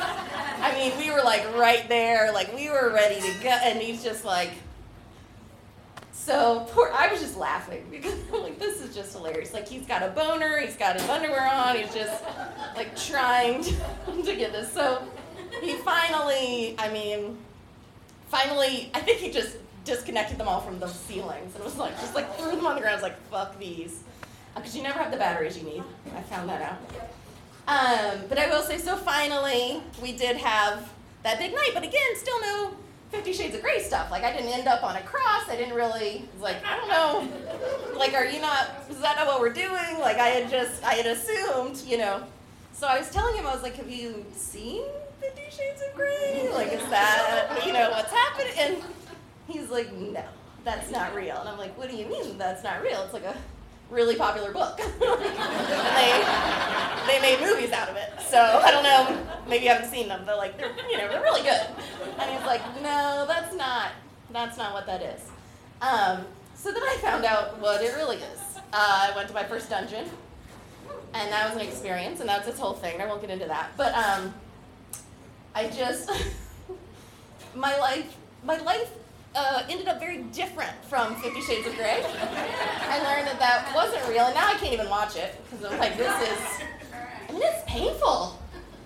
I 0.59 0.73
mean, 0.73 0.97
we 0.99 1.11
were 1.11 1.23
like 1.23 1.55
right 1.55 1.87
there, 1.87 2.33
like 2.33 2.53
we 2.53 2.69
were 2.69 2.91
ready 2.93 3.21
to 3.21 3.33
go, 3.41 3.49
and 3.49 3.81
he's 3.81 4.03
just 4.03 4.25
like, 4.25 4.51
so 6.11 6.67
poor, 6.71 6.91
I 6.93 7.09
was 7.09 7.21
just 7.21 7.37
laughing 7.37 7.85
because 7.89 8.15
I'm 8.33 8.43
like, 8.43 8.59
this 8.59 8.81
is 8.81 8.93
just 8.93 9.13
hilarious. 9.13 9.53
Like 9.53 9.65
he's 9.65 9.85
got 9.85 10.03
a 10.03 10.09
boner, 10.09 10.59
he's 10.59 10.75
got 10.75 10.99
his 10.99 11.07
underwear 11.07 11.47
on, 11.47 11.77
he's 11.77 11.93
just 11.93 12.21
like 12.75 12.97
trying 12.97 13.63
to, 13.63 13.71
to 14.25 14.35
get 14.35 14.51
this. 14.51 14.69
So 14.73 15.01
he 15.61 15.75
finally, 15.77 16.75
I 16.77 16.91
mean, 16.91 17.37
finally, 18.27 18.91
I 18.93 18.99
think 18.99 19.19
he 19.19 19.31
just 19.31 19.55
disconnected 19.85 20.37
them 20.37 20.49
all 20.49 20.59
from 20.59 20.79
the 20.79 20.87
ceilings 20.87 21.55
and 21.55 21.63
was 21.63 21.77
like, 21.77 21.97
just 22.01 22.13
like 22.13 22.35
threw 22.35 22.51
them 22.51 22.65
on 22.65 22.75
the 22.75 22.81
ground. 22.81 22.91
I 22.91 22.95
was 22.95 23.03
like, 23.03 23.19
fuck 23.31 23.57
these, 23.57 24.03
because 24.55 24.75
you 24.75 24.83
never 24.83 24.99
have 24.99 25.11
the 25.11 25.17
batteries 25.17 25.57
you 25.57 25.63
need. 25.63 25.83
I 26.15 26.21
found 26.21 26.49
that 26.49 26.61
out. 26.61 26.79
Um, 27.67 28.21
but 28.27 28.39
I 28.39 28.49
will 28.49 28.63
say, 28.63 28.77
so 28.77 28.95
finally, 28.95 29.81
we 30.01 30.11
did 30.11 30.37
have 30.37 30.89
that 31.23 31.37
big 31.37 31.53
night. 31.53 31.71
But 31.73 31.83
again, 31.83 32.15
still 32.15 32.41
no 32.41 32.73
Fifty 33.11 33.33
Shades 33.33 33.55
of 33.55 33.61
Grey 33.61 33.81
stuff. 33.81 34.11
Like 34.11 34.23
I 34.23 34.31
didn't 34.31 34.51
end 34.51 34.67
up 34.67 34.83
on 34.83 34.95
a 34.95 35.01
cross. 35.01 35.49
I 35.49 35.55
didn't 35.55 35.73
really 35.73 36.27
like 36.39 36.57
I 36.65 36.77
don't 36.77 36.89
know. 36.89 37.97
Like 37.97 38.13
are 38.13 38.25
you 38.25 38.39
not? 38.39 38.69
Is 38.89 38.99
that 38.99 39.17
not 39.17 39.27
what 39.27 39.39
we're 39.39 39.53
doing? 39.53 39.99
Like 39.99 40.17
I 40.17 40.27
had 40.27 40.49
just 40.49 40.83
I 40.83 40.93
had 40.93 41.05
assumed, 41.07 41.83
you 41.87 41.97
know. 41.97 42.23
So 42.73 42.87
I 42.87 42.99
was 42.99 43.09
telling 43.09 43.35
him 43.35 43.45
I 43.47 43.53
was 43.53 43.63
like, 43.63 43.75
have 43.75 43.89
you 43.89 44.25
seen 44.35 44.83
Fifty 45.19 45.41
Shades 45.49 45.81
of 45.89 45.95
Grey? 45.95 46.49
Like 46.53 46.71
is 46.71 46.87
that 46.89 47.63
you 47.65 47.73
know 47.73 47.89
what's 47.89 48.11
happening? 48.11 48.53
And 48.57 48.77
he's 49.47 49.69
like, 49.69 49.91
no, 49.91 50.23
that's 50.63 50.91
not 50.91 51.15
real. 51.15 51.37
And 51.37 51.49
I'm 51.49 51.57
like, 51.57 51.75
what 51.77 51.89
do 51.89 51.95
you 51.95 52.05
mean 52.05 52.37
that's 52.37 52.63
not 52.63 52.83
real? 52.83 53.01
It's 53.03 53.13
like 53.13 53.25
a 53.25 53.35
really 53.89 54.15
popular 54.15 54.51
book. 54.51 54.79
and 54.79 55.95
they 55.97 56.23
they 57.07 57.21
made 57.21 57.39
movies 57.41 57.71
out 57.71 57.89
of 57.89 57.95
it. 57.95 58.11
So 58.27 58.37
I 58.37 58.71
don't 58.71 58.83
know, 58.83 59.25
maybe 59.47 59.65
you 59.65 59.71
haven't 59.71 59.89
seen 59.89 60.07
them, 60.07 60.23
but 60.25 60.37
like 60.37 60.57
they're 60.57 60.71
you 60.89 60.97
know, 60.97 61.07
they're 61.07 61.21
really 61.21 61.41
good. 61.41 61.67
And 62.19 62.31
he's 62.31 62.45
like, 62.45 62.61
no, 62.81 63.25
that's 63.27 63.55
not 63.55 63.91
that's 64.31 64.57
not 64.57 64.73
what 64.73 64.85
that 64.85 65.01
is. 65.01 65.21
Um, 65.81 66.25
so 66.55 66.71
then 66.71 66.83
I 66.83 66.97
found 67.01 67.25
out 67.25 67.59
what 67.59 67.81
it 67.81 67.95
really 67.95 68.17
is. 68.17 68.39
Uh, 68.73 69.09
I 69.11 69.13
went 69.15 69.27
to 69.29 69.33
my 69.33 69.43
first 69.43 69.69
dungeon, 69.69 70.05
and 71.13 71.31
that 71.31 71.47
was 71.47 71.61
an 71.61 71.67
experience, 71.67 72.19
and 72.19 72.29
that's 72.29 72.47
its 72.47 72.59
whole 72.59 72.73
thing. 72.73 73.01
I 73.01 73.05
won't 73.05 73.21
get 73.21 73.29
into 73.29 73.45
that. 73.45 73.71
But 73.77 73.95
um, 73.95 74.33
I 75.55 75.69
just 75.69 76.11
my 77.55 77.77
life 77.79 78.15
my 78.43 78.57
life 78.59 78.91
uh, 79.35 79.63
ended 79.69 79.87
up 79.87 79.99
very 79.99 80.23
different 80.33 80.73
from 80.85 81.15
Fifty 81.15 81.41
Shades 81.41 81.67
of 81.67 81.75
Grey. 81.75 82.01
I 82.03 82.99
learned 83.03 83.27
that 83.27 83.39
that 83.39 83.71
wasn't 83.75 84.07
real, 84.07 84.25
and 84.25 84.35
now 84.35 84.47
I 84.47 84.55
can't 84.55 84.73
even 84.73 84.89
watch 84.89 85.15
it 85.15 85.35
because 85.43 85.65
I'm 85.65 85.79
like, 85.79 85.97
this 85.97 86.29
is, 86.29 86.63
I 87.27 87.31
mean, 87.31 87.41
it's 87.43 87.63
painful. 87.67 88.39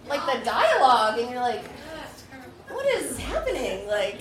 Like 0.08 0.26
the 0.26 0.44
dialogue, 0.44 1.18
and 1.20 1.32
you're 1.32 1.40
like, 1.40 1.64
what 2.70 2.86
is 2.86 3.18
happening? 3.18 3.88
Like, 3.88 4.20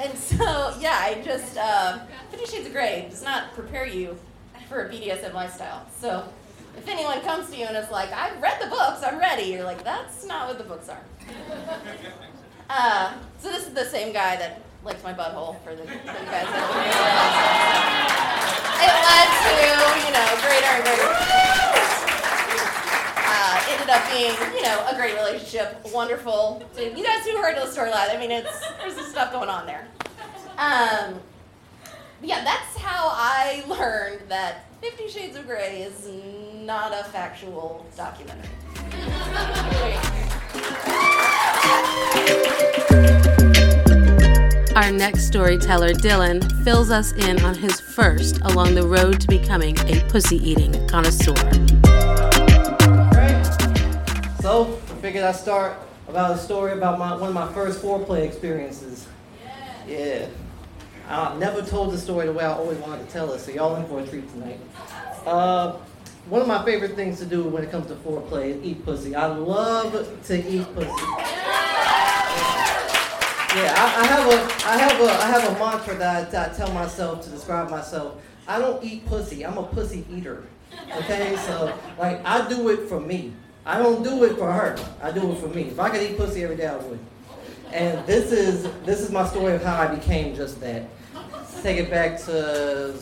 and 0.00 0.16
so 0.18 0.74
yeah, 0.80 0.98
I 1.00 1.22
just 1.24 1.56
uh, 1.56 2.00
Fifty 2.30 2.46
Shades 2.46 2.66
of 2.66 2.72
Grey 2.72 3.06
does 3.08 3.22
not 3.22 3.52
prepare 3.54 3.86
you 3.86 4.18
for 4.68 4.86
a 4.86 4.88
BDSM 4.88 5.32
lifestyle. 5.34 5.86
So 5.98 6.24
if 6.76 6.88
anyone 6.88 7.20
comes 7.20 7.50
to 7.50 7.56
you 7.56 7.66
and 7.66 7.76
is 7.76 7.90
like, 7.90 8.10
I've 8.12 8.40
read 8.42 8.60
the 8.60 8.68
books, 8.68 9.02
I'm 9.04 9.18
ready, 9.18 9.44
you're 9.44 9.64
like, 9.64 9.84
that's 9.84 10.24
not 10.26 10.48
what 10.48 10.58
the 10.58 10.64
books 10.64 10.88
are. 10.88 11.02
Uh, 12.70 13.12
so 13.38 13.50
this 13.50 13.66
is 13.66 13.74
the 13.74 13.84
same 13.84 14.12
guy 14.12 14.36
that 14.36 14.62
likes 14.84 15.02
my 15.04 15.12
butthole 15.12 15.60
for 15.62 15.74
the, 15.74 15.82
for 15.82 15.88
the 15.88 16.26
guys 16.26 16.48
It 18.82 18.94
led 19.06 19.28
to, 19.38 19.50
you 20.06 20.12
know, 20.12 20.26
greater 20.42 20.72
and 20.74 20.82
greater. 20.84 21.10
Uh, 23.24 23.62
ended 23.70 23.90
up 23.90 24.02
being, 24.10 24.34
you 24.54 24.62
know, 24.62 24.84
a 24.90 24.94
great 24.96 25.14
relationship, 25.14 25.80
wonderful. 25.92 26.62
You 26.76 27.04
guys 27.04 27.24
who 27.24 27.36
heard 27.40 27.56
the 27.56 27.66
story 27.66 27.90
last, 27.90 28.10
I 28.12 28.18
mean, 28.18 28.32
it's 28.32 28.66
there's 28.78 28.94
some 28.94 29.06
stuff 29.06 29.32
going 29.32 29.48
on 29.48 29.66
there. 29.66 29.86
Um, 30.58 31.20
yeah, 32.22 32.44
that's 32.44 32.76
how 32.76 33.08
I 33.12 33.64
learned 33.68 34.28
that 34.28 34.66
Fifty 34.80 35.08
Shades 35.08 35.36
of 35.36 35.46
Grey 35.46 35.82
is 35.82 36.08
not 36.64 36.92
a 36.92 37.04
factual 37.04 37.86
documentary. 37.96 38.48
Our 44.74 44.90
next 44.90 45.26
storyteller, 45.26 45.92
Dylan, 45.92 46.64
fills 46.64 46.90
us 46.90 47.12
in 47.12 47.44
on 47.44 47.54
his 47.54 47.78
first 47.78 48.40
along 48.40 48.74
the 48.74 48.86
road 48.86 49.20
to 49.20 49.28
becoming 49.28 49.78
a 49.80 50.00
pussy 50.08 50.36
eating 50.36 50.72
connoisseur. 50.88 51.34
Right? 53.12 53.44
So, 54.40 54.80
I 54.90 54.94
figured 55.02 55.24
I'd 55.24 55.36
start 55.36 55.76
about 56.08 56.30
a 56.30 56.38
story 56.38 56.72
about 56.72 56.98
my, 56.98 57.14
one 57.14 57.28
of 57.28 57.34
my 57.34 57.52
first 57.52 57.82
foreplay 57.82 58.22
experiences. 58.22 59.06
Yeah. 59.86 60.28
I 61.06 61.36
never 61.36 61.60
told 61.60 61.92
the 61.92 61.98
story 61.98 62.24
the 62.24 62.32
way 62.32 62.44
I 62.44 62.52
always 62.52 62.78
wanted 62.78 63.06
to 63.06 63.12
tell 63.12 63.30
it, 63.34 63.40
so 63.40 63.50
y'all 63.50 63.76
in 63.76 63.86
for 63.86 64.00
a 64.00 64.06
treat 64.06 64.26
tonight. 64.30 64.58
Uh, 65.26 65.76
one 66.30 66.40
of 66.40 66.48
my 66.48 66.64
favorite 66.64 66.94
things 66.94 67.18
to 67.18 67.26
do 67.26 67.42
when 67.44 67.62
it 67.62 67.70
comes 67.70 67.88
to 67.88 67.94
foreplay 67.96 68.56
is 68.56 68.64
eat 68.64 68.82
pussy. 68.86 69.14
I 69.14 69.26
love 69.26 70.18
to 70.28 70.50
eat 70.50 70.74
pussy. 70.74 71.51
Yeah, 73.54 73.74
I, 73.76 74.00
I 74.00 74.06
have 74.06 74.26
a, 74.28 74.66
I 74.66 74.76
have 74.78 75.00
a, 75.00 75.04
I 75.04 75.26
have 75.26 75.56
a 75.56 75.58
mantra 75.58 75.94
that 75.96 76.34
I, 76.34 76.46
I 76.46 76.56
tell 76.56 76.72
myself 76.72 77.22
to 77.24 77.30
describe 77.30 77.68
myself. 77.68 78.22
I 78.48 78.58
don't 78.58 78.82
eat 78.82 79.04
pussy. 79.04 79.44
I'm 79.44 79.58
a 79.58 79.62
pussy 79.62 80.06
eater. 80.10 80.44
Okay, 80.96 81.36
so 81.36 81.78
like 81.98 82.24
I 82.24 82.48
do 82.48 82.70
it 82.70 82.88
for 82.88 82.98
me. 82.98 83.34
I 83.66 83.78
don't 83.78 84.02
do 84.02 84.24
it 84.24 84.38
for 84.38 84.50
her. 84.50 84.78
I 85.02 85.10
do 85.10 85.32
it 85.32 85.38
for 85.38 85.48
me. 85.48 85.64
If 85.64 85.78
I 85.78 85.90
could 85.90 86.00
eat 86.00 86.16
pussy 86.16 86.42
every 86.44 86.56
day, 86.56 86.66
I 86.66 86.76
would. 86.76 86.98
And 87.72 88.06
this 88.06 88.32
is 88.32 88.62
this 88.86 89.02
is 89.02 89.10
my 89.10 89.28
story 89.28 89.54
of 89.54 89.62
how 89.62 89.76
I 89.76 89.94
became 89.94 90.34
just 90.34 90.58
that. 90.62 90.88
Let's 91.14 91.62
take 91.62 91.78
it 91.78 91.90
back 91.90 92.18
to 92.22 92.94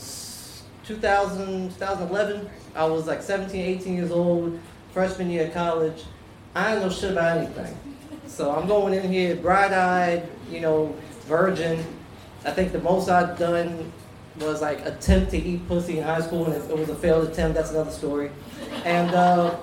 2000, 0.85 1.71
2011. 1.71 2.51
I 2.75 2.85
was 2.87 3.07
like 3.07 3.23
17, 3.23 3.61
18 3.79 3.95
years 3.95 4.11
old, 4.11 4.59
freshman 4.93 5.31
year 5.31 5.47
of 5.47 5.55
college. 5.55 6.03
I 6.57 6.73
didn't 6.75 6.89
know 6.89 6.93
shit 6.93 7.13
about 7.13 7.39
anything. 7.39 7.77
So 8.31 8.53
I'm 8.53 8.69
going 8.69 8.95
in 8.95 9.11
here 9.13 9.35
bright-eyed, 9.35 10.27
you 10.51 10.61
know, 10.61 10.95
virgin. 11.27 11.85
I 12.45 12.53
think 12.53 12.71
the 12.73 12.81
most 12.81 13.09
I've 13.09 13.37
done 13.37 13.93
was 14.39 14.63
like 14.63 14.87
attempt 14.87 15.33
to 15.33 15.37
eat 15.37 15.67
pussy 15.67 15.99
in 15.99 16.05
high 16.05 16.23
school, 16.23 16.47
and 16.47 16.55
it 16.55 16.79
was 16.79 16.89
a 16.89 16.95
failed 16.95 17.29
attempt. 17.29 17.57
That's 17.57 17.71
another 17.71 17.91
story. 17.91 18.31
And 18.85 19.11
uh, 19.11 19.57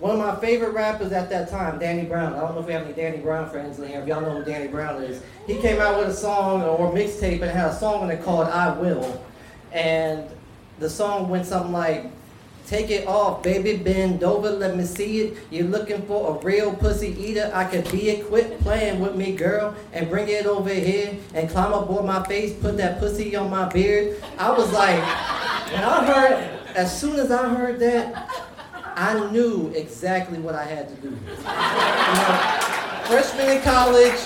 one 0.00 0.18
of 0.18 0.18
my 0.18 0.34
favorite 0.40 0.70
rappers 0.70 1.12
at 1.12 1.28
that 1.28 1.50
time, 1.50 1.78
Danny 1.78 2.06
Brown. 2.06 2.32
I 2.32 2.40
don't 2.40 2.54
know 2.54 2.60
if 2.60 2.66
we 2.66 2.72
have 2.72 2.82
any 2.82 2.94
Danny 2.94 3.18
Brown 3.18 3.48
friends 3.50 3.78
in 3.78 3.88
here. 3.88 4.00
If 4.00 4.08
y'all 4.08 4.22
know 4.22 4.38
who 4.38 4.44
Danny 4.44 4.68
Brown 4.68 5.02
is, 5.02 5.22
he 5.46 5.58
came 5.58 5.78
out 5.80 5.98
with 5.98 6.08
a 6.08 6.14
song 6.14 6.62
or 6.62 6.90
mixtape 6.92 7.42
and 7.42 7.50
had 7.50 7.70
a 7.70 7.76
song 7.76 8.02
on 8.02 8.10
it 8.10 8.24
called 8.24 8.48
"I 8.48 8.76
Will," 8.76 9.22
and 9.70 10.24
the 10.78 10.88
song 10.88 11.28
went 11.28 11.44
something 11.46 11.72
like. 11.72 12.10
Take 12.66 12.90
it 12.90 13.06
off, 13.06 13.44
baby, 13.44 13.76
bend 13.76 14.24
over, 14.24 14.50
let 14.50 14.76
me 14.76 14.84
see 14.84 15.20
it. 15.20 15.38
You're 15.50 15.68
looking 15.68 16.02
for 16.02 16.36
a 16.36 16.44
real 16.44 16.74
pussy 16.74 17.16
eater. 17.16 17.48
I 17.54 17.64
could 17.64 17.88
be 17.92 18.08
it. 18.08 18.26
Quit 18.26 18.58
playing 18.60 18.98
with 18.98 19.14
me, 19.14 19.36
girl, 19.36 19.76
and 19.92 20.10
bring 20.10 20.28
it 20.28 20.46
over 20.46 20.74
here 20.74 21.16
and 21.34 21.48
climb 21.48 21.72
up 21.72 21.88
on 21.88 22.04
my 22.04 22.24
face, 22.24 22.54
put 22.54 22.76
that 22.78 22.98
pussy 22.98 23.36
on 23.36 23.50
my 23.50 23.68
beard. 23.68 24.20
I 24.36 24.50
was 24.50 24.72
like, 24.72 24.98
when 25.72 25.84
I 25.84 26.04
heard, 26.06 26.60
as 26.74 27.00
soon 27.00 27.20
as 27.20 27.30
I 27.30 27.48
heard 27.48 27.78
that, 27.78 28.30
I 28.96 29.30
knew 29.30 29.72
exactly 29.76 30.40
what 30.40 30.56
I 30.56 30.64
had 30.64 30.88
to 30.88 30.94
do. 30.96 31.10
You 31.10 31.14
know, 31.14 32.40
freshman 33.04 33.58
in 33.58 33.62
college, 33.62 34.18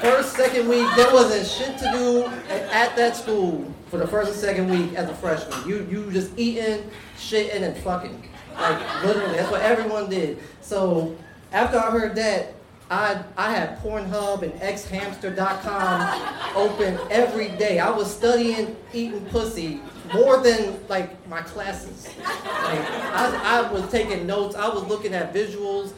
first, 0.00 0.34
second 0.34 0.68
week, 0.68 0.86
there 0.96 1.12
wasn't 1.12 1.46
shit 1.46 1.78
to 1.78 1.90
do 1.92 2.24
at 2.48 2.96
that 2.96 3.16
school 3.16 3.72
for 3.88 3.98
the 3.98 4.06
first 4.06 4.30
and 4.30 4.40
second 4.40 4.70
week 4.70 4.94
as 4.94 5.08
a 5.08 5.14
freshman. 5.14 5.68
You 5.68 5.86
you 5.90 6.10
just 6.12 6.38
eating, 6.38 6.90
shitting, 7.16 7.62
and 7.62 7.76
fucking. 7.78 8.28
Like 8.54 9.04
literally, 9.04 9.36
that's 9.36 9.50
what 9.50 9.62
everyone 9.62 10.10
did. 10.10 10.38
So 10.60 11.16
after 11.52 11.78
I 11.78 11.90
heard 11.90 12.14
that, 12.16 12.54
I 12.90 13.22
I 13.36 13.52
had 13.52 13.78
Pornhub 13.80 14.42
and 14.42 14.52
xhamster.com 14.54 16.56
open 16.56 16.98
every 17.10 17.48
day. 17.56 17.78
I 17.78 17.90
was 17.90 18.12
studying 18.12 18.76
eating 18.92 19.24
pussy 19.26 19.80
more 20.12 20.38
than 20.38 20.80
like 20.88 21.26
my 21.28 21.40
classes. 21.42 22.08
Like 22.18 22.90
I, 22.90 23.40
I 23.44 23.72
was 23.72 23.88
taking 23.90 24.26
notes. 24.26 24.56
I 24.56 24.68
was 24.68 24.84
looking 24.84 25.14
at 25.14 25.32
visuals, 25.32 25.92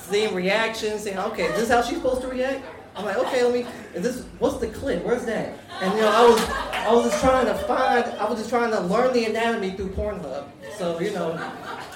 seeing 0.00 0.34
reactions, 0.34 1.02
saying, 1.02 1.18
okay, 1.18 1.44
is 1.44 1.56
this 1.56 1.68
how 1.68 1.82
she's 1.82 1.98
supposed 1.98 2.22
to 2.22 2.28
react? 2.28 2.64
I'm 2.96 3.04
like, 3.04 3.16
okay, 3.16 3.42
let 3.42 3.52
me. 3.52 3.66
Is 3.94 4.02
this 4.02 4.24
what's 4.38 4.58
the 4.58 4.68
clit? 4.68 5.02
Where's 5.04 5.24
that? 5.24 5.58
And 5.80 5.94
you 5.94 6.00
know, 6.00 6.08
I 6.08 6.28
was 6.28 6.50
I 6.72 6.92
was 6.92 7.10
just 7.10 7.22
trying 7.22 7.46
to 7.46 7.54
find. 7.54 8.04
I 8.04 8.28
was 8.28 8.38
just 8.38 8.50
trying 8.50 8.70
to 8.72 8.80
learn 8.80 9.12
the 9.12 9.24
anatomy 9.26 9.72
through 9.72 9.90
Pornhub. 9.90 10.46
So 10.76 11.00
you 11.00 11.12
know, 11.12 11.36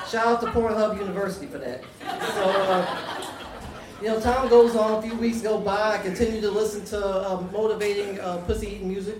shout 0.09 0.27
out 0.27 0.41
to 0.43 0.47
Pornhub 0.49 0.99
University 0.99 1.47
for 1.47 1.59
that. 1.59 1.83
So. 2.01 2.45
Uh, 2.45 3.31
you 4.03 4.11
know, 4.11 4.21
time 4.21 4.49
goes 4.51 4.77
on. 4.77 5.03
A 5.03 5.03
few 5.03 5.17
weeks 5.17 5.41
go 5.41 5.59
by. 5.59 5.97
I 5.97 5.99
continue 5.99 6.41
to 6.43 6.51
listen 6.51 6.85
to 6.87 7.07
uh, 7.07 7.41
motivating 7.53 8.21
uh, 8.21 8.37
pussy 8.39 8.67
eating 8.67 8.89
music, 8.89 9.17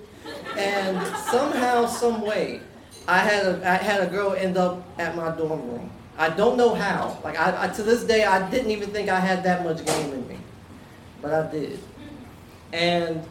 and 0.59 0.99
somehow, 1.17 1.87
some 1.87 2.21
way, 2.21 2.61
I 3.09 3.19
had 3.19 3.47
a 3.47 3.67
I 3.67 3.77
had 3.77 4.03
a 4.03 4.07
girl 4.07 4.35
end 4.35 4.59
up 4.59 4.83
at 4.99 5.17
my 5.17 5.31
dorm 5.37 5.71
room. 5.71 5.91
I 6.19 6.29
don't 6.29 6.57
know 6.57 6.75
how. 6.75 7.19
Like 7.25 7.39
I, 7.39 7.65
I 7.65 7.69
to 7.69 7.83
this 7.83 8.05
day, 8.05 8.25
I 8.25 8.51
didn't 8.51 8.73
even 8.73 8.91
think 8.91 9.09
I 9.09 9.21
had 9.21 9.43
that 9.45 9.65
much 9.65 9.85
game 9.87 10.13
in 10.13 10.29
me, 10.29 10.34
but 11.25 11.33
I 11.33 11.51
did. 11.51 11.79
And 12.73 13.25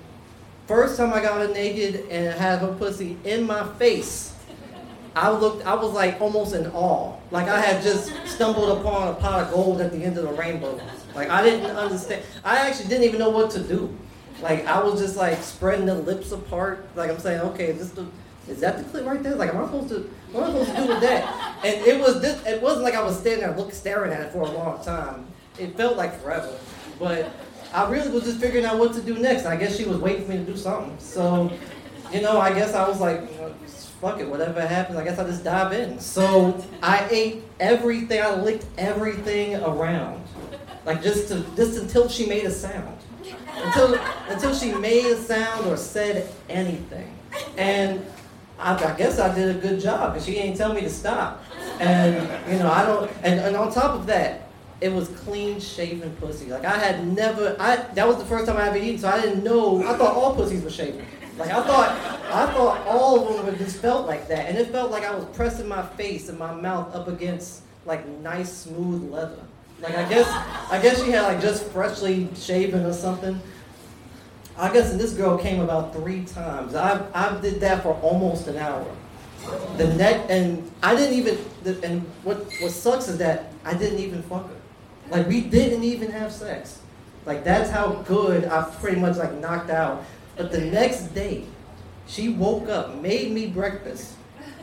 first 0.67 0.97
time 0.97 1.13
I 1.13 1.21
got 1.21 1.39
her 1.39 1.53
naked 1.53 2.07
and 2.09 2.33
had 2.37 2.59
her 2.59 2.73
pussy 2.73 3.17
in 3.23 3.45
my 3.45 3.67
face, 3.75 4.35
I 5.15 5.29
looked. 5.29 5.65
I 5.65 5.75
was 5.75 5.93
like 5.93 6.19
almost 6.19 6.55
in 6.55 6.65
awe. 6.71 7.15
Like 7.29 7.47
I 7.47 7.61
had 7.61 7.83
just 7.83 8.11
stumbled 8.25 8.79
upon 8.79 9.09
a 9.09 9.13
pot 9.13 9.43
of 9.43 9.51
gold 9.51 9.79
at 9.79 9.91
the 9.91 10.03
end 10.03 10.17
of 10.17 10.23
the 10.23 10.33
rainbow. 10.33 10.81
Like 11.13 11.29
I 11.29 11.43
didn't 11.43 11.69
understand. 11.69 12.23
I 12.43 12.67
actually 12.67 12.89
didn't 12.89 13.03
even 13.03 13.19
know 13.19 13.29
what 13.29 13.51
to 13.51 13.59
do. 13.59 13.95
Like 14.41 14.65
I 14.65 14.81
was 14.83 14.99
just 14.99 15.15
like 15.15 15.41
spreading 15.43 15.85
the 15.85 15.93
lips 15.93 16.31
apart. 16.31 16.87
Like 16.95 17.11
I'm 17.11 17.19
saying, 17.19 17.41
okay, 17.41 17.67
is 17.67 17.77
this 17.77 17.91
the 17.91 18.07
is 18.47 18.59
that 18.61 18.77
the 18.77 18.83
clip 18.85 19.05
right 19.05 19.21
there? 19.21 19.35
Like, 19.35 19.53
am 19.53 19.61
I 19.61 19.65
supposed 19.65 19.89
to? 19.89 20.09
What 20.31 20.49
am 20.49 20.55
I 20.55 20.59
supposed 20.59 20.75
to 20.75 20.81
do 20.81 20.87
with 20.89 21.01
that? 21.01 21.57
And 21.63 21.85
it 21.85 21.99
was 21.99 22.19
this. 22.19 22.43
It 22.45 22.61
wasn't 22.61 22.83
like 22.83 22.95
I 22.95 23.03
was 23.03 23.19
standing 23.19 23.45
there, 23.45 23.55
looking, 23.55 23.71
staring 23.71 24.11
at 24.11 24.21
it 24.21 24.31
for 24.31 24.41
a 24.41 24.51
long 24.51 24.83
time. 24.83 25.27
It 25.59 25.77
felt 25.77 25.95
like 25.95 26.19
forever. 26.21 26.57
But 26.99 27.31
I 27.73 27.89
really 27.89 28.09
was 28.09 28.23
just 28.23 28.39
figuring 28.39 28.65
out 28.65 28.77
what 28.77 28.93
to 28.93 29.01
do 29.01 29.17
next. 29.17 29.45
I 29.45 29.55
guess 29.55 29.75
she 29.75 29.85
was 29.85 29.97
waiting 29.97 30.25
for 30.25 30.31
me 30.31 30.37
to 30.37 30.45
do 30.45 30.55
something. 30.55 30.95
So, 30.99 31.51
you 32.11 32.21
know, 32.21 32.39
I 32.39 32.53
guess 32.53 32.73
I 32.73 32.87
was 32.87 32.99
like, 33.01 33.27
fuck 33.99 34.19
it, 34.19 34.29
whatever 34.29 34.61
happens, 34.61 34.97
I 34.97 35.03
guess 35.03 35.17
I 35.17 35.23
just 35.23 35.43
dive 35.43 35.73
in. 35.73 35.99
So 35.99 36.63
I 36.81 37.07
ate 37.09 37.43
everything. 37.59 38.21
I 38.21 38.35
licked 38.35 38.65
everything 38.77 39.55
around 39.55 40.23
like 40.85 41.01
just 41.01 41.27
to 41.29 41.45
just 41.55 41.79
until 41.79 42.09
she 42.09 42.25
made 42.25 42.45
a 42.45 42.51
sound, 42.51 42.97
until 43.55 43.95
until 44.27 44.53
she 44.53 44.73
made 44.73 45.05
a 45.05 45.17
sound 45.17 45.65
or 45.67 45.77
said 45.77 46.29
anything, 46.49 47.15
and 47.57 48.05
I, 48.59 48.75
I 48.75 48.97
guess 48.97 49.19
I 49.19 49.33
did 49.33 49.55
a 49.55 49.59
good 49.59 49.79
job 49.79 50.13
because 50.13 50.25
she 50.25 50.35
ain't 50.37 50.57
tell 50.57 50.73
me 50.73 50.81
to 50.81 50.89
stop, 50.89 51.43
and 51.79 52.15
you 52.51 52.59
know 52.59 52.69
I 52.69 52.85
don't, 52.85 53.09
and, 53.23 53.39
and 53.39 53.55
on 53.55 53.71
top 53.71 53.95
of 53.95 54.05
that, 54.07 54.49
it 54.81 54.89
was 54.89 55.07
clean 55.09 55.59
shaven 55.59 56.15
pussy. 56.17 56.47
Like 56.47 56.65
I 56.65 56.77
had 56.77 57.07
never, 57.07 57.55
I 57.59 57.77
that 57.77 58.07
was 58.07 58.17
the 58.17 58.25
first 58.25 58.45
time 58.45 58.57
I 58.57 58.67
ever 58.67 58.77
eaten, 58.77 58.99
so 58.99 59.09
I 59.09 59.21
didn't 59.21 59.43
know. 59.43 59.83
I 59.83 59.97
thought 59.97 60.15
all 60.15 60.35
pussies 60.35 60.63
were 60.63 60.69
shaven. 60.69 61.05
Like 61.37 61.49
I 61.49 61.63
thought, 61.63 61.89
I 62.31 62.51
thought 62.53 62.85
all 62.85 63.27
of 63.27 63.35
them 63.35 63.45
would 63.45 63.57
just 63.57 63.77
felt 63.77 64.05
like 64.05 64.27
that, 64.27 64.49
and 64.49 64.57
it 64.57 64.69
felt 64.69 64.91
like 64.91 65.03
I 65.03 65.15
was 65.15 65.25
pressing 65.35 65.67
my 65.67 65.81
face 65.81 66.29
and 66.29 66.37
my 66.37 66.53
mouth 66.53 66.93
up 66.93 67.07
against 67.07 67.63
like 67.85 68.07
nice 68.07 68.51
smooth 68.51 69.11
leather. 69.11 69.43
Like 69.81 69.97
I 69.97 70.07
guess 70.07 70.27
I 70.71 70.81
guess 70.81 71.03
she 71.03 71.11
had 71.11 71.23
like 71.23 71.41
just 71.41 71.65
freshly 71.65 72.29
shaven 72.35 72.85
or 72.85 72.93
something. 72.93 73.41
I 74.55 74.71
guess 74.71 74.93
this 74.93 75.13
girl 75.13 75.37
came 75.37 75.61
about 75.61 75.93
three 75.93 76.23
times. 76.23 76.75
I 76.75 77.05
I 77.13 77.39
did 77.41 77.59
that 77.61 77.83
for 77.83 77.93
almost 77.95 78.47
an 78.47 78.57
hour. 78.57 78.85
The 79.77 79.93
neck 79.95 80.27
and 80.29 80.71
I 80.81 80.95
didn't 80.95 81.17
even 81.17 81.37
and 81.83 82.01
what 82.23 82.37
what 82.61 82.71
sucks 82.71 83.07
is 83.07 83.17
that 83.17 83.51
I 83.65 83.73
didn't 83.73 83.99
even 83.99 84.21
fuck 84.23 84.47
her. 84.47 84.55
Like 85.09 85.27
we 85.27 85.41
didn't 85.41 85.83
even 85.83 86.11
have 86.11 86.31
sex. 86.31 86.79
Like 87.25 87.43
that's 87.43 87.69
how 87.69 87.93
good 88.07 88.45
I 88.45 88.63
pretty 88.79 88.99
much 88.99 89.17
like 89.17 89.33
knocked 89.35 89.69
out. 89.69 90.03
But 90.35 90.51
the 90.51 90.61
next 90.61 91.13
day, 91.13 91.45
she 92.07 92.29
woke 92.29 92.69
up, 92.69 92.95
made 93.01 93.31
me 93.31 93.47
breakfast. 93.47 94.15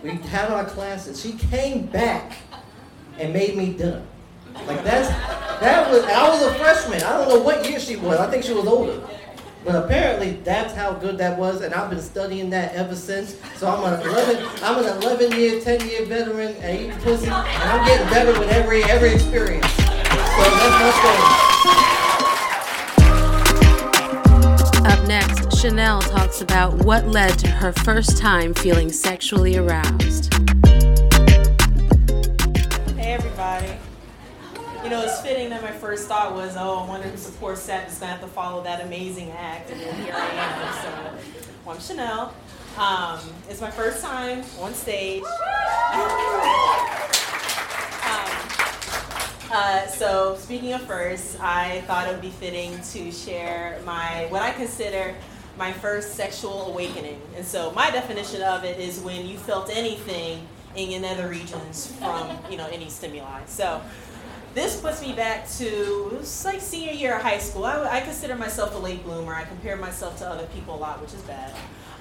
We 0.02 0.10
had 0.10 0.50
our 0.50 0.64
classes. 0.64 1.20
She 1.20 1.32
came 1.32 1.86
back 1.86 2.38
and 3.18 3.32
made 3.32 3.56
me 3.56 3.72
dinner. 3.72 4.02
Like 4.66 4.82
that's 4.82 5.08
that 5.60 5.90
was 5.90 6.04
I 6.04 6.28
was 6.28 6.42
a 6.42 6.54
freshman. 6.54 7.02
I 7.02 7.16
don't 7.18 7.28
know 7.28 7.40
what 7.40 7.68
year 7.68 7.78
she 7.78 7.96
was. 7.96 8.18
I 8.18 8.30
think 8.30 8.44
she 8.44 8.52
was 8.52 8.66
older. 8.66 9.00
But 9.64 9.84
apparently 9.84 10.32
that's 10.42 10.72
how 10.74 10.94
good 10.94 11.18
that 11.18 11.38
was, 11.38 11.60
and 11.60 11.74
I've 11.74 11.90
been 11.90 12.00
studying 12.00 12.48
that 12.50 12.74
ever 12.74 12.96
since. 12.96 13.36
So 13.56 13.68
I'm 13.68 13.92
an 13.92 14.00
11, 14.08 14.48
I'm 14.62 14.78
an 14.78 15.02
11 15.02 15.38
year, 15.38 15.60
10 15.60 15.86
year 15.86 16.06
veteran 16.06 16.56
eating 16.64 16.96
pussy, 17.00 17.26
and 17.26 17.34
I'm 17.34 17.86
getting 17.86 18.08
better 18.08 18.38
with 18.38 18.48
every 18.48 18.82
every 18.84 19.12
experience. 19.12 19.66
That's. 20.40 21.50
Up 24.86 25.06
next, 25.06 25.58
Chanel 25.58 26.00
talks 26.00 26.40
about 26.40 26.72
what 26.84 27.06
led 27.08 27.38
to 27.40 27.48
her 27.48 27.72
first 27.72 28.16
time 28.16 28.54
feeling 28.54 28.90
sexually 28.90 29.56
aroused. 29.56 30.32
Hey 32.96 33.12
everybody. 33.12 33.76
You 34.82 34.88
know, 34.88 35.02
it's 35.02 35.20
fitting 35.20 35.50
that 35.50 35.62
my 35.62 35.72
first 35.72 36.08
thought 36.08 36.34
was, 36.34 36.56
oh, 36.56 36.78
I 36.78 36.88
wonder 36.88 37.06
who's 37.08 37.26
the 37.26 37.32
poor 37.32 37.54
set 37.54 37.88
is 37.90 37.98
going 37.98 38.08
to 38.08 38.18
have 38.18 38.20
to 38.22 38.26
follow 38.28 38.62
that 38.62 38.82
amazing 38.82 39.30
act. 39.32 39.70
And 39.70 39.80
then 39.80 39.94
here 40.02 40.14
I 40.16 40.26
am. 40.26 40.72
So, 40.82 40.90
well, 41.66 41.76
I'm 41.76 41.82
Chanel. 41.82 42.34
Um, 42.78 43.20
it's 43.48 43.60
my 43.60 43.70
first 43.70 44.02
time 44.02 44.42
on 44.60 44.72
stage. 44.72 45.22
uh, 49.50 49.86
so, 49.86 50.36
speaking 50.36 50.72
of 50.72 50.82
first, 50.82 51.40
I 51.40 51.82
thought 51.82 52.08
it 52.08 52.12
would 52.12 52.22
be 52.22 52.30
fitting 52.30 52.80
to 52.92 53.10
share 53.10 53.80
my 53.84 54.26
what 54.30 54.42
I 54.42 54.52
consider 54.52 55.14
my 55.58 55.72
first 55.72 56.14
sexual 56.14 56.66
awakening. 56.66 57.20
And 57.36 57.44
so, 57.44 57.72
my 57.72 57.90
definition 57.90 58.42
of 58.42 58.64
it 58.64 58.78
is 58.78 59.00
when 59.00 59.26
you 59.26 59.36
felt 59.36 59.70
anything 59.70 60.46
in 60.76 60.90
your 60.90 61.00
nether 61.00 61.28
regions 61.28 61.92
from 61.98 62.38
you 62.50 62.56
know 62.56 62.68
any 62.68 62.88
stimuli. 62.88 63.40
So 63.46 63.82
this 64.54 64.80
puts 64.80 65.00
me 65.00 65.12
back 65.12 65.48
to 65.58 66.18
it's 66.20 66.44
like 66.44 66.60
senior 66.60 66.92
year 66.92 67.16
of 67.16 67.22
high 67.22 67.38
school. 67.38 67.64
I, 67.64 67.98
I, 67.98 68.00
consider 68.00 68.34
myself 68.34 68.74
a 68.74 68.78
late 68.78 69.04
bloomer. 69.04 69.32
I 69.34 69.44
compare 69.44 69.76
myself 69.76 70.18
to 70.18 70.28
other 70.28 70.46
people 70.48 70.74
a 70.74 70.78
lot, 70.78 71.00
which 71.00 71.14
is 71.14 71.22
bad. 71.22 71.54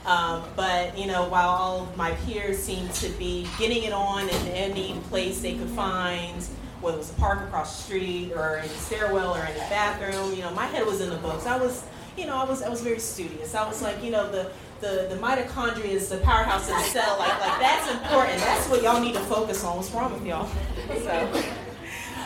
Um, 0.05 0.43
but 0.55 0.97
you 0.97 1.07
know, 1.07 1.27
while 1.29 1.49
all 1.49 1.89
my 1.95 2.11
peers 2.25 2.57
seem 2.57 2.89
to 2.89 3.09
be 3.09 3.47
getting 3.57 3.83
it 3.83 3.93
on 3.93 4.23
in 4.29 4.47
any 4.47 4.99
place 5.09 5.41
they 5.41 5.55
could 5.55 5.69
find, 5.69 6.43
whether 6.81 6.97
it 6.97 6.99
was 6.99 7.11
a 7.11 7.13
park 7.13 7.41
across 7.41 7.77
the 7.77 7.83
street 7.83 8.31
or 8.33 8.57
in 8.57 8.67
the 8.67 8.75
stairwell 8.75 9.35
or 9.35 9.45
in 9.45 9.53
the 9.53 9.59
bathroom, 9.69 10.33
you 10.33 10.41
know, 10.41 10.51
my 10.51 10.65
head 10.65 10.85
was 10.85 11.01
in 11.01 11.09
the 11.09 11.17
books. 11.17 11.45
I 11.45 11.57
was, 11.57 11.83
you 12.17 12.25
know, 12.25 12.35
I 12.35 12.43
was 12.43 12.61
I 12.61 12.69
was 12.69 12.81
very 12.81 12.99
studious. 12.99 13.55
I 13.55 13.67
was 13.67 13.81
like, 13.81 14.03
you 14.03 14.11
know, 14.11 14.29
the 14.31 14.51
the, 14.81 15.07
the 15.09 15.17
mitochondria 15.21 15.85
is 15.85 16.07
the 16.09 16.17
powerhouse 16.19 16.69
of 16.69 16.75
the 16.75 16.83
cell. 16.83 17.17
Like 17.19 17.39
like 17.39 17.59
that's 17.59 17.91
important. 17.91 18.39
That's 18.39 18.69
what 18.69 18.81
y'all 18.81 19.01
need 19.01 19.13
to 19.13 19.21
focus 19.21 19.63
on. 19.63 19.77
What's 19.77 19.91
wrong 19.91 20.13
with 20.13 20.25
y'all? 20.25 20.49
So. 20.87 21.43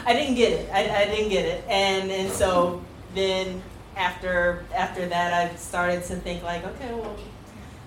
I 0.05 0.13
didn't 0.13 0.35
get 0.35 0.51
it. 0.51 0.69
I, 0.71 1.03
I 1.03 1.05
didn't 1.05 1.29
get 1.29 1.45
it. 1.45 1.63
And 1.67 2.11
and 2.11 2.31
so 2.31 2.83
then 3.15 3.61
after 3.95 4.65
after 4.73 5.07
that, 5.07 5.33
I 5.33 5.55
started 5.55 6.03
to 6.05 6.15
think 6.15 6.43
like, 6.43 6.65
okay, 6.65 6.93
well, 6.93 7.15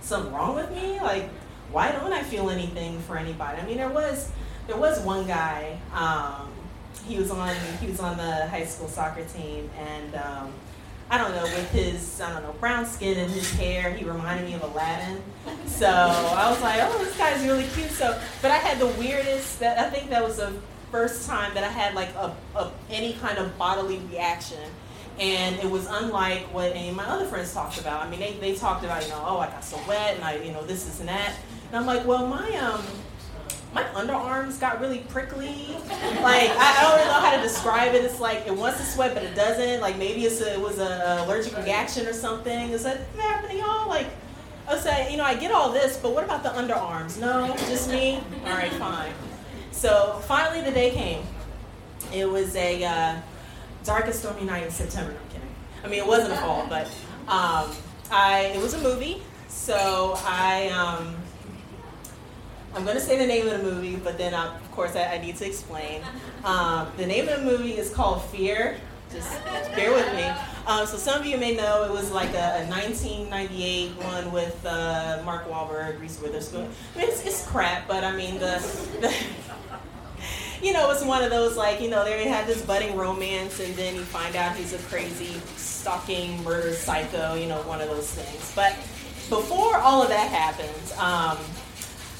something 0.01 0.33
wrong 0.33 0.55
with 0.55 0.71
me? 0.71 1.01
Like, 1.01 1.29
why 1.71 1.93
don't 1.93 2.13
I 2.13 2.23
feel 2.23 2.51
anything 2.51 3.01
for 3.01 3.17
anybody? 3.19 3.61
I 3.61 3.67
mean, 3.67 3.77
there 3.77 3.91
was 3.91 4.31
there 4.67 4.77
was 4.77 5.01
one 5.01 5.27
guy. 5.27 5.79
Um, 5.93 6.53
he 7.07 7.19
was 7.19 7.31
on 7.31 7.55
he 7.81 7.87
was 7.87 8.01
on 8.01 8.17
the 8.17 8.47
high 8.47 8.65
school 8.65 8.89
soccer 8.89 9.25
team, 9.25 9.71
and 9.79 10.15
um, 10.17 10.53
I 11.11 11.19
don't 11.19 11.33
know 11.33 11.45
with 11.45 11.71
his 11.71 12.21
I 12.21 12.33
don't 12.33 12.43
know 12.43 12.55
brown 12.61 12.87
skin 12.87 13.19
and 13.19 13.31
his 13.31 13.51
hair, 13.53 13.93
he 13.93 14.05
reminded 14.05 14.47
me 14.47 14.55
of 14.55 14.63
Aladdin. 14.63 15.23
So 15.67 15.87
I 15.87 16.51
was 16.51 16.61
like, 16.61 16.81
oh, 16.83 16.99
this 17.05 17.17
guy's 17.17 17.43
really 17.45 17.67
cute. 17.69 17.91
So, 17.91 18.21
but 18.43 18.51
I 18.51 18.57
had 18.57 18.79
the 18.79 18.89
weirdest. 18.99 19.61
That 19.61 19.79
I 19.79 19.91
think 19.91 20.11
that 20.11 20.23
was 20.23 20.37
the 20.37 20.53
first 20.91 21.29
time 21.29 21.53
that 21.55 21.65
I 21.65 21.69
had 21.69 21.95
like 21.95 22.15
a, 22.15 22.35
a, 22.55 22.71
any 22.91 23.15
kind 23.15 23.39
of 23.39 23.57
bodily 23.59 23.99
reaction. 24.11 24.71
And 25.19 25.57
it 25.57 25.71
was 25.71 25.87
unlike 25.89 26.43
what 26.53 26.73
any 26.73 26.91
of 26.91 26.97
my 26.97 27.07
other 27.07 27.25
friends 27.25 27.53
talked 27.55 27.81
about. 27.81 28.05
I 28.05 28.11
mean, 28.11 28.21
they, 28.21 28.35
they 28.35 28.55
talked 28.55 28.85
about, 28.85 29.03
you 29.03 29.09
know, 29.09 29.23
oh, 29.27 29.39
I 29.39 29.47
got 29.47 29.65
so 29.65 29.81
wet 29.89 30.15
and 30.15 30.23
I, 30.23 30.37
you 30.37 30.53
know, 30.53 30.63
this, 30.65 30.85
this, 30.85 31.01
and 31.01 31.09
that. 31.09 31.35
And 31.69 31.77
I'm 31.77 31.87
like, 31.87 32.07
well, 32.07 32.27
my, 32.27 32.55
um, 32.57 32.85
my 33.77 33.85
underarms 34.01 34.59
got 34.59 34.81
really 34.81 35.01
prickly. 35.01 35.77
Like, 36.23 36.51
I, 36.51 36.77
I 36.79 36.83
don't 36.83 36.97
really 36.97 37.09
know 37.09 37.21
how 37.21 37.37
to 37.37 37.43
describe 37.43 37.95
it. 37.95 38.05
It's 38.05 38.21
like, 38.21 38.47
it 38.47 38.57
wants 38.57 38.79
to 38.81 38.87
sweat, 38.87 39.15
but 39.15 39.23
it 39.23 39.35
doesn't. 39.35 39.81
Like, 39.81 39.99
maybe 39.99 40.25
it's 40.25 40.41
a, 40.41 40.55
it 40.55 40.61
was 40.61 40.79
an 40.79 41.21
allergic 41.21 41.57
reaction 41.57 42.07
or 42.07 42.13
something. 42.13 42.71
Is 42.71 42.85
that 42.85 43.01
happening, 43.19 43.59
y'all? 43.59 43.89
Like, 43.89 44.07
I 44.69 44.77
saying, 44.79 45.13
you 45.13 45.19
know, 45.19 45.25
I 45.25 45.35
get 45.35 45.53
all 45.53 45.71
this, 45.73 45.97
but 45.97 46.13
what 46.13 46.25
about 46.25 46.43
the 46.43 46.49
underarms? 46.49 47.21
No, 47.21 47.55
just 47.69 47.91
me? 47.91 48.21
All 48.45 48.51
right, 48.51 48.73
fine. 48.73 49.13
So 49.71 50.21
finally, 50.27 50.63
the 50.63 50.73
day 50.73 50.91
came. 50.91 51.23
It 52.13 52.29
was 52.29 52.57
a 52.57 52.83
uh, 52.83 53.21
dark 53.85 54.07
and 54.07 54.15
stormy 54.15 54.45
night 54.45 54.65
in 54.65 54.71
September. 54.71 55.13
No, 55.13 55.19
I'm 55.19 55.29
kidding. 55.29 55.55
I 55.85 55.89
mean, 55.89 55.99
it 55.99 56.07
wasn't 56.07 56.33
a 56.33 56.37
fall, 56.37 56.67
but 56.69 56.87
um, 57.29 57.71
I 58.11 58.53
it 58.55 58.61
was 58.61 58.75
a 58.75 58.79
movie. 58.79 59.23
So 59.49 60.15
I 60.25 60.69
um, 60.69 61.16
I'm 62.77 62.85
going 62.85 62.97
to 62.97 63.03
say 63.03 63.17
the 63.17 63.27
name 63.27 63.47
of 63.49 63.53
the 63.53 63.63
movie, 63.63 63.97
but 63.97 64.19
then 64.19 64.35
uh, 64.35 64.55
of 64.63 64.71
course 64.73 64.95
I, 64.97 65.15
I, 65.15 65.19
need 65.19 65.37
to 65.37 65.47
explain. 65.47 66.03
Um, 66.45 66.89
the 66.99 67.07
name 67.07 67.27
of 67.27 67.41
the 67.41 67.45
movie 67.45 67.79
is 67.79 67.91
called 67.91 68.23
Fear. 68.27 68.77
Just 69.11 69.43
bear 69.75 69.93
with 69.93 70.15
me. 70.15 70.25
Um, 70.67 70.87
so 70.87 70.99
some 70.99 71.19
of 71.19 71.25
you 71.25 71.39
may 71.39 71.57
know 71.57 71.85
it 71.85 71.91
was 71.91 72.11
like 72.11 72.35
a, 72.35 72.65
a 72.65 72.69
1998 72.69 73.93
one 73.93 74.31
with 74.31 74.67
uh, 74.67 75.23
Mark 75.25 75.49
Wahlberg, 75.49 75.99
Reese 75.99 76.21
Witherspoon. 76.21 76.69
I 76.95 76.99
mean, 76.99 77.09
it's, 77.09 77.25
it's 77.25 77.47
crap, 77.47 77.89
but 77.89 78.05
I 78.05 78.15
mean 78.15 78.35
the, 78.35 78.61
the 79.01 79.15
you 80.63 80.75
know, 80.75 80.91
it's 80.91 81.03
one 81.03 81.25
of 81.25 81.31
those 81.31 81.57
like, 81.57 81.81
you 81.81 81.89
know, 81.89 82.05
they 82.05 82.29
had 82.29 82.47
this 82.47 82.61
budding 82.61 82.95
romance 82.95 83.59
and 83.59 83.75
then 83.77 83.95
you 83.95 84.03
find 84.03 84.37
out 84.37 84.55
he's 84.55 84.75
a 84.75 84.79
crazy 84.91 85.41
stalking 85.57 86.45
murder 86.45 86.75
psycho, 86.75 87.37
you 87.37 87.47
know, 87.47 87.63
one 87.63 87.81
of 87.81 87.89
those 87.89 88.13
things. 88.13 88.53
But 88.55 88.77
before 89.31 89.79
all 89.79 90.03
of 90.03 90.11
that 90.11 90.29
happens, 90.29 90.93
um, 90.99 91.39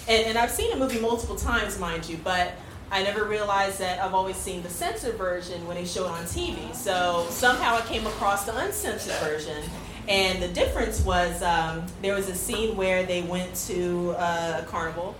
and, 0.09 0.27
and 0.27 0.39
I've 0.39 0.51
seen 0.51 0.73
a 0.73 0.77
movie 0.77 1.01
multiple 1.01 1.37
times, 1.37 1.79
mind 1.79 2.09
you, 2.09 2.19
but 2.23 2.55
I 2.91 3.03
never 3.03 3.25
realized 3.25 3.79
that 3.81 4.01
I've 4.01 4.15
always 4.15 4.37
seen 4.37 4.63
the 4.63 4.71
censored 4.71 5.17
version 5.17 5.67
when 5.67 5.77
they 5.77 5.85
show 5.85 6.05
it 6.05 6.11
on 6.11 6.25
TV. 6.25 6.75
So 6.75 7.27
somehow 7.31 7.77
I 7.77 7.81
came 7.83 8.07
across 8.07 8.45
the 8.45 8.57
uncensored 8.57 9.15
version. 9.15 9.65
And 10.09 10.41
the 10.41 10.49
difference 10.49 11.05
was 11.05 11.43
um, 11.43 11.85
there 12.01 12.15
was 12.15 12.29
a 12.29 12.35
scene 12.35 12.77
where 12.77 13.05
they 13.05 13.23
went 13.23 13.55
to 13.67 14.15
uh, 14.17 14.63
a 14.63 14.67
carnival 14.67 15.17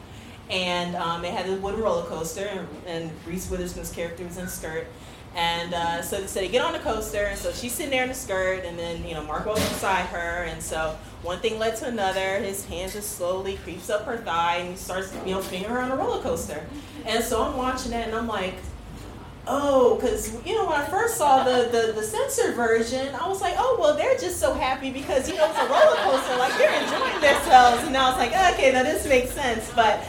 and 0.51 0.95
um, 0.97 1.25
it 1.25 1.33
had 1.33 1.49
a 1.49 1.57
wooden 1.57 1.81
roller 1.81 2.05
coaster, 2.05 2.47
and, 2.47 2.69
and 2.87 3.11
Reese 3.27 3.51
Witherspoon's 3.51 3.91
character 3.91 4.25
was 4.25 4.39
in 4.39 4.45
a 4.45 4.49
skirt. 4.49 4.87
And 5.35 5.75
uh, 5.75 6.03
so, 6.03 6.21
they 6.21 6.49
get 6.49 6.65
on 6.65 6.73
the 6.73 6.79
coaster, 6.79 7.25
and 7.25 7.39
so 7.39 7.53
she's 7.53 7.73
sitting 7.73 7.91
there 7.91 8.05
in 8.05 8.09
the 8.09 8.15
skirt, 8.15 8.65
and 8.65 8.79
then 8.79 9.05
you 9.07 9.15
know 9.15 9.23
Mark 9.23 9.45
walks 9.45 9.69
beside 9.69 10.07
her, 10.07 10.45
and 10.45 10.63
so 10.63 10.97
one 11.27 11.41
thing 11.41 11.59
led 11.59 11.77
to 11.77 11.87
another. 11.87 12.39
His 12.39 12.65
hand 12.65 12.93
just 12.93 13.17
slowly 13.17 13.57
creeps 13.57 13.91
up 13.91 14.07
her 14.07 14.17
thigh, 14.19 14.59
and 14.59 14.71
he 14.71 14.77
starts 14.77 15.13
you 15.27 15.35
know 15.35 15.41
spinning 15.41 15.69
her 15.69 15.81
on 15.81 15.91
a 15.91 15.97
roller 15.97 16.23
coaster. 16.23 16.65
And 17.05 17.23
so 17.23 17.43
I'm 17.43 17.57
watching 17.57 17.91
that, 17.91 18.07
and 18.07 18.17
I'm 18.17 18.29
like, 18.29 18.55
oh, 19.49 19.97
because 19.97 20.33
you 20.47 20.55
know 20.55 20.67
when 20.67 20.81
I 20.81 20.85
first 20.87 21.17
saw 21.17 21.43
the, 21.43 21.69
the 21.71 21.93
the 21.93 22.03
censored 22.03 22.55
version, 22.55 23.15
I 23.17 23.29
was 23.29 23.41
like, 23.41 23.55
oh 23.59 23.77
well, 23.79 23.97
they're 23.97 24.17
just 24.17 24.39
so 24.39 24.55
happy 24.55 24.91
because 24.93 25.29
you 25.29 25.37
know 25.37 25.51
it's 25.51 25.59
a 25.59 25.67
roller 25.67 25.97
coaster, 25.97 26.37
like 26.39 26.57
they're 26.59 26.83
enjoying 26.83 27.21
themselves. 27.21 27.83
And 27.85 27.97
I 27.97 28.09
was 28.09 28.19
like, 28.19 28.55
okay, 28.55 28.73
now 28.73 28.85
this 28.85 29.07
makes 29.07 29.33
sense, 29.33 29.71
but 29.75 30.05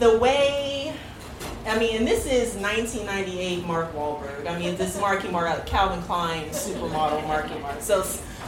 the 0.00 0.18
way, 0.18 0.92
I 1.66 1.78
mean, 1.78 1.96
and 1.96 2.06
this 2.06 2.26
is 2.26 2.54
1998 2.56 3.64
Mark 3.64 3.94
Wahlberg. 3.94 4.46
I 4.46 4.58
mean, 4.58 4.76
this 4.76 4.94
is 4.94 5.00
Marky 5.00 5.28
Mark, 5.28 5.66
Calvin 5.66 6.02
Klein 6.02 6.48
supermodel 6.50 7.26
Marky 7.26 7.58
Mark. 7.60 7.80
So 7.80 8.04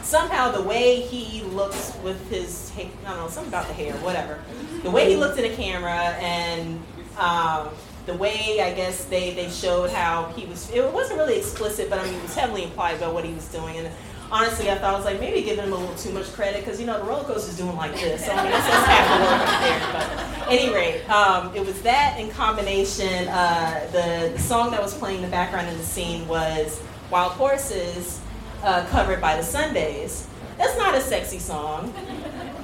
somehow 0.07 0.49
the 0.49 0.63
way 0.63 1.01
he 1.01 1.43
looks 1.43 1.93
with 2.01 2.29
his, 2.29 2.71
I 2.77 3.09
don't 3.09 3.17
know, 3.17 3.27
something 3.27 3.51
about 3.51 3.67
the 3.67 3.73
hair, 3.73 3.93
whatever. 3.95 4.39
The 4.83 4.89
way 4.89 5.09
he 5.09 5.17
looked 5.17 5.37
in 5.37 5.49
the 5.49 5.55
camera 5.55 6.15
and 6.21 6.81
um, 7.17 7.67
the 8.05 8.13
way 8.13 8.61
I 8.61 8.73
guess 8.73 9.03
they, 9.05 9.33
they 9.33 9.49
showed 9.49 9.89
how 9.89 10.31
he 10.33 10.45
was, 10.45 10.71
it 10.71 10.93
wasn't 10.93 11.19
really 11.19 11.37
explicit, 11.37 11.89
but 11.89 11.99
I 11.99 12.05
mean, 12.05 12.13
it 12.13 12.23
was 12.23 12.33
heavily 12.33 12.63
implied 12.63 12.95
about 12.95 13.13
what 13.13 13.25
he 13.25 13.33
was 13.33 13.45
doing. 13.49 13.75
And 13.75 13.89
honestly, 14.31 14.71
I 14.71 14.75
thought 14.75 14.93
I 14.93 14.95
was 14.95 15.03
like 15.03 15.19
maybe 15.19 15.41
giving 15.41 15.65
him 15.65 15.73
a 15.73 15.75
little 15.75 15.95
too 15.95 16.13
much 16.13 16.31
credit 16.31 16.63
because 16.63 16.79
you 16.79 16.85
know 16.85 16.99
the 16.99 17.03
roller 17.03 17.35
is 17.35 17.57
doing 17.57 17.75
like 17.75 17.93
this. 17.93 18.25
So 18.25 18.31
I 18.31 18.43
mean, 18.43 18.51
that's, 18.51 18.65
that's 18.65 18.87
half 18.87 19.07
the 19.11 19.25
work 19.27 19.59
there. 19.61 20.47
But 20.47 20.51
anyway, 20.53 21.05
um, 21.07 21.53
it 21.53 21.65
was 21.65 21.81
that 21.81 22.17
in 22.17 22.29
combination. 22.29 23.27
Uh, 23.27 23.87
the, 23.91 24.31
the 24.33 24.39
song 24.39 24.71
that 24.71 24.81
was 24.81 24.93
playing 24.97 25.17
in 25.17 25.23
the 25.23 25.31
background 25.31 25.67
in 25.67 25.77
the 25.77 25.83
scene 25.83 26.25
was 26.29 26.81
"Wild 27.09 27.33
Horses," 27.33 28.21
uh, 28.63 28.85
covered 28.87 29.21
by 29.21 29.35
the 29.37 29.43
Sundays. 29.43 30.27
That's 30.57 30.77
not 30.77 30.95
a 30.95 31.01
sexy 31.01 31.39
song. 31.39 31.93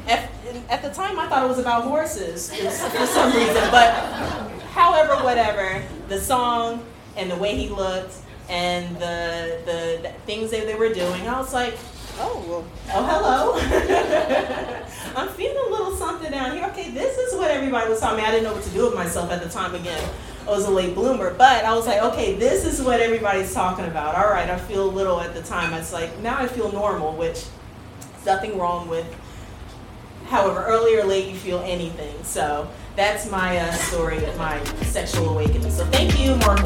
At, 0.08 0.30
at 0.70 0.82
the 0.82 0.90
time, 0.90 1.20
I 1.20 1.28
thought 1.28 1.46
it 1.46 1.48
was 1.48 1.60
about 1.60 1.84
horses 1.84 2.54
for 2.54 3.06
some 3.06 3.34
reason. 3.34 3.70
But 3.72 3.94
however, 4.72 5.24
whatever, 5.24 5.84
the 6.10 6.20
song 6.20 6.84
and 7.16 7.30
the 7.30 7.36
way 7.36 7.56
he 7.56 7.70
looked 7.70 8.16
and 8.50 8.96
the, 8.98 9.62
the, 9.66 10.00
the 10.02 10.10
things 10.26 10.52
that 10.52 10.66
they 10.66 10.76
were 10.76 10.94
doing. 10.94 11.28
I 11.28 11.40
was 11.40 11.54
like, 11.54 11.76
oh, 12.20 12.66
oh, 12.94 13.06
hello. 13.06 14.76
I'm 15.16 15.30
feeling 15.30 15.58
a 15.68 15.70
little 15.70 15.96
something 15.96 16.32
down 16.32 16.56
here. 16.56 16.66
Okay, 16.68 16.92
this 16.92 17.18
is 17.18 17.36
what 17.38 17.52
everybody 17.52 17.90
was 17.90 18.00
telling 18.00 18.18
me. 18.18 18.24
I 18.24 18.32
didn't 18.32 18.46
know 18.46 18.54
what 18.54 18.64
to 18.64 18.70
do 18.72 18.86
with 18.86 18.96
myself 18.96 19.32
at 19.32 19.42
the 19.42 19.50
time 19.50 19.76
again. 19.76 20.10
I 20.48 20.52
was 20.52 20.66
a 20.66 20.72
late 20.72 20.94
bloomer. 20.94 21.34
But 21.34 21.66
I 21.66 21.74
was 21.74 21.88
like, 21.88 22.02
okay, 22.02 22.36
this 22.36 22.66
is 22.66 22.82
what 22.82 23.00
everybody's 23.00 23.54
talking 23.54 23.86
about. 23.86 24.16
All 24.16 24.30
right, 24.30 24.50
I 24.50 24.58
feel 24.58 24.92
little 24.92 25.22
at 25.22 25.34
the 25.34 25.42
time. 25.42 25.74
It's 25.74 25.94
like 25.94 26.18
now 26.20 26.38
I 26.38 26.48
feel 26.48 26.72
normal, 26.72 27.14
which 27.14 27.46
nothing 28.26 28.58
wrong 28.58 28.88
with. 28.90 29.06
However, 30.28 30.64
early 30.66 30.96
or 30.96 31.04
late 31.04 31.28
you 31.28 31.36
feel 31.36 31.60
anything. 31.60 32.24
So 32.24 32.70
that's 32.96 33.30
my 33.30 33.58
uh, 33.58 33.72
story 33.74 34.24
of 34.26 34.38
my 34.38 34.64
sexual 34.84 35.30
awakening. 35.30 35.72
So 35.72 35.86
thank 35.86 36.20
you, 36.20 36.36
Mark 36.38 36.64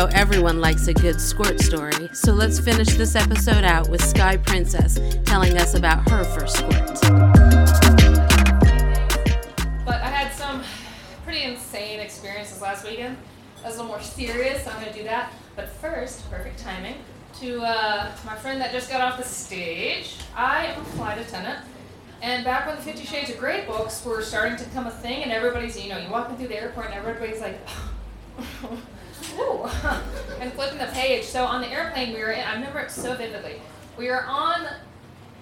know 0.00 0.06
everyone 0.14 0.62
likes 0.62 0.88
a 0.88 0.94
good 0.94 1.20
squirt 1.20 1.60
story, 1.60 2.08
so 2.14 2.32
let's 2.32 2.58
finish 2.58 2.88
this 2.94 3.14
episode 3.14 3.64
out 3.64 3.86
with 3.90 4.02
Sky 4.02 4.38
Princess 4.38 4.98
telling 5.26 5.58
us 5.58 5.74
about 5.74 6.08
her 6.08 6.24
first 6.24 6.56
squirt. 6.56 6.98
But 9.84 10.00
I 10.00 10.08
had 10.08 10.32
some 10.32 10.62
pretty 11.22 11.42
insane 11.42 12.00
experiences 12.00 12.62
last 12.62 12.86
weekend. 12.86 13.18
That's 13.62 13.74
a 13.74 13.78
little 13.82 13.88
more 13.88 14.00
serious, 14.00 14.64
so 14.64 14.70
I'm 14.70 14.80
going 14.80 14.90
to 14.90 14.98
do 14.98 15.04
that. 15.04 15.34
But 15.54 15.68
first, 15.68 16.30
perfect 16.30 16.58
timing, 16.58 16.94
to 17.40 17.60
uh, 17.60 18.10
my 18.24 18.36
friend 18.36 18.58
that 18.62 18.72
just 18.72 18.88
got 18.88 19.02
off 19.02 19.18
the 19.18 19.24
stage. 19.24 20.16
I 20.34 20.64
am 20.64 20.80
a 20.80 20.84
flight 20.84 21.18
attendant. 21.18 21.58
And 22.22 22.42
back 22.42 22.66
when 22.66 22.76
the 22.76 22.82
Fifty 22.82 23.04
Shades 23.04 23.28
of 23.28 23.36
Grey 23.36 23.66
books 23.66 24.02
were 24.02 24.22
starting 24.22 24.56
to 24.56 24.64
become 24.64 24.86
a 24.86 24.90
thing, 24.90 25.24
and 25.24 25.30
everybody's, 25.30 25.78
you 25.78 25.90
know, 25.90 25.98
you're 25.98 26.10
walking 26.10 26.38
through 26.38 26.48
the 26.48 26.58
airport 26.58 26.86
and 26.86 26.94
everybody's 26.94 27.42
like, 27.42 27.58
ooh, 29.38 29.64
and 30.40 30.52
flipping 30.52 30.78
the 30.78 30.90
page. 30.92 31.24
So 31.24 31.44
on 31.44 31.60
the 31.60 31.68
airplane 31.68 32.14
we 32.14 32.20
were 32.20 32.30
in, 32.30 32.40
I 32.40 32.54
remember 32.54 32.80
it 32.80 32.90
so 32.90 33.14
vividly. 33.14 33.60
We 33.96 34.08
were 34.08 34.24
on, 34.24 34.66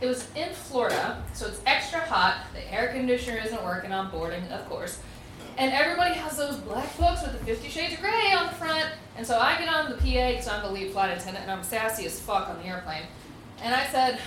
it 0.01 0.07
was 0.07 0.27
in 0.35 0.51
Florida, 0.51 1.23
so 1.33 1.47
it's 1.47 1.61
extra 1.67 2.01
hot. 2.01 2.47
The 2.55 2.73
air 2.73 2.89
conditioner 2.93 3.39
isn't 3.45 3.65
working 3.65 3.93
on 3.93 4.11
boarding, 4.11 4.45
of 4.49 4.69
course. 4.69 4.99
And 5.57 5.73
everybody 5.73 6.15
has 6.15 6.37
those 6.37 6.57
black 6.59 6.97
books 6.97 7.23
with 7.23 7.33
the 7.33 7.45
Fifty 7.45 7.69
Shades 7.69 7.95
of 7.95 8.01
Grey 8.01 8.33
on 8.33 8.47
the 8.47 8.53
front. 8.53 8.87
And 9.17 9.27
so 9.27 9.39
I 9.39 9.59
get 9.59 9.69
on 9.69 9.91
the 9.91 9.97
PA 9.97 10.31
because 10.31 10.47
I'm 10.47 10.63
the 10.63 10.71
lead 10.71 10.93
flight 10.93 11.17
attendant 11.17 11.43
and 11.43 11.51
I'm 11.51 11.65
sassy 11.65 12.07
as 12.07 12.21
fuck 12.21 12.49
on 12.49 12.59
the 12.59 12.65
airplane. 12.65 13.03
And 13.61 13.75
I 13.75 13.85
said, 13.89 14.21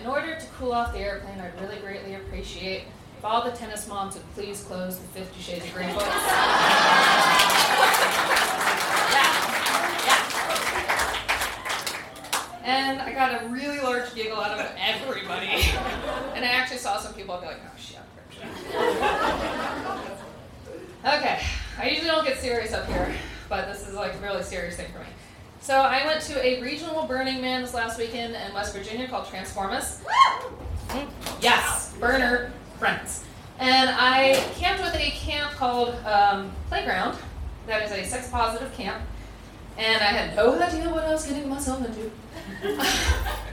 in 0.00 0.06
order 0.06 0.38
to 0.38 0.46
cool 0.58 0.72
off 0.72 0.94
the 0.94 1.00
airplane, 1.00 1.38
I'd 1.40 1.60
really 1.60 1.76
greatly 1.80 2.14
appreciate 2.14 2.84
if 3.18 3.24
all 3.24 3.44
the 3.44 3.50
tennis 3.50 3.86
moms 3.86 4.14
would 4.14 4.24
please 4.34 4.62
close 4.62 4.96
the 4.98 5.06
Fifty 5.08 5.40
Shades 5.42 5.66
of 5.66 5.74
Grey 5.74 5.92
books. 5.92 6.04
yeah, 6.06 6.14
yeah. 10.06 10.28
And 12.68 13.00
I 13.00 13.14
got 13.14 13.42
a 13.42 13.48
really 13.48 13.80
large 13.80 14.14
giggle 14.14 14.38
out 14.38 14.60
of 14.60 14.66
everybody. 14.78 15.46
and 16.34 16.44
I 16.44 16.48
actually 16.48 16.76
saw 16.76 17.00
some 17.00 17.14
people 17.14 17.38
be 17.38 17.46
like, 17.46 17.56
oh 17.64 17.78
shit. 17.78 17.98
Okay, 21.02 21.40
I 21.78 21.88
usually 21.88 22.08
don't 22.08 22.26
get 22.26 22.38
serious 22.38 22.74
up 22.74 22.86
here, 22.86 23.14
but 23.48 23.72
this 23.72 23.88
is 23.88 23.94
like 23.94 24.14
a 24.16 24.18
really 24.18 24.42
serious 24.42 24.76
thing 24.76 24.92
for 24.92 24.98
me. 24.98 25.06
So 25.62 25.80
I 25.80 26.04
went 26.04 26.20
to 26.24 26.46
a 26.46 26.60
regional 26.60 27.06
Burning 27.06 27.40
Man 27.40 27.62
this 27.62 27.72
last 27.72 27.98
weekend 27.98 28.34
in 28.34 28.52
West 28.52 28.74
Virginia 28.74 29.08
called 29.08 29.28
Transformus. 29.28 30.04
Yes, 31.40 31.94
burner 31.98 32.52
friends. 32.78 33.24
And 33.58 33.88
I 33.90 34.34
camped 34.56 34.82
with 34.82 34.94
a 34.94 35.10
camp 35.12 35.52
called 35.52 35.94
um, 36.04 36.52
Playground. 36.68 37.16
That 37.66 37.82
is 37.82 37.92
a 37.92 38.04
sex 38.04 38.28
positive 38.28 38.70
camp. 38.74 39.02
And 39.78 40.02
I 40.02 40.06
had 40.06 40.34
no 40.34 40.60
idea 40.60 40.90
what 40.90 41.04
I 41.04 41.12
was 41.12 41.24
getting 41.24 41.48
myself 41.48 41.86
into. 41.86 42.10
uh, 42.80 42.82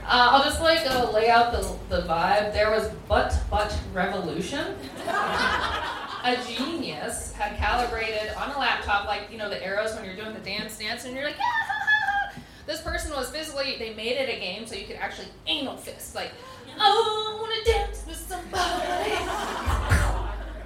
I'll 0.04 0.42
just 0.42 0.60
like 0.60 0.80
uh, 0.84 1.08
lay 1.12 1.30
out 1.30 1.52
the, 1.52 1.60
the 1.88 2.02
vibe. 2.02 2.52
There 2.52 2.72
was 2.72 2.88
butt 3.08 3.38
butt 3.48 3.72
revolution. 3.92 4.74
a 5.06 6.36
genius 6.48 7.32
had 7.32 7.56
calibrated 7.56 8.34
on 8.34 8.50
a 8.50 8.58
laptop, 8.58 9.06
like 9.06 9.30
you 9.30 9.38
know 9.38 9.48
the 9.48 9.64
arrows 9.64 9.94
when 9.94 10.04
you're 10.04 10.16
doing 10.16 10.34
the 10.34 10.40
dance 10.40 10.76
dance, 10.76 11.04
and 11.04 11.14
you're 11.14 11.24
like, 11.24 11.38
ah! 11.40 12.34
this 12.66 12.80
person 12.80 13.12
was 13.12 13.30
physically. 13.30 13.76
They 13.78 13.94
made 13.94 14.16
it 14.16 14.28
a 14.28 14.40
game 14.40 14.66
so 14.66 14.74
you 14.74 14.86
could 14.86 14.96
actually 14.96 15.28
anal 15.46 15.76
fist, 15.76 16.16
like, 16.16 16.32
oh, 16.76 17.36
I 17.36 17.40
want 17.40 17.64
to 17.64 17.72
dance 17.72 18.04
with 18.04 18.16
somebody. 18.16 20.12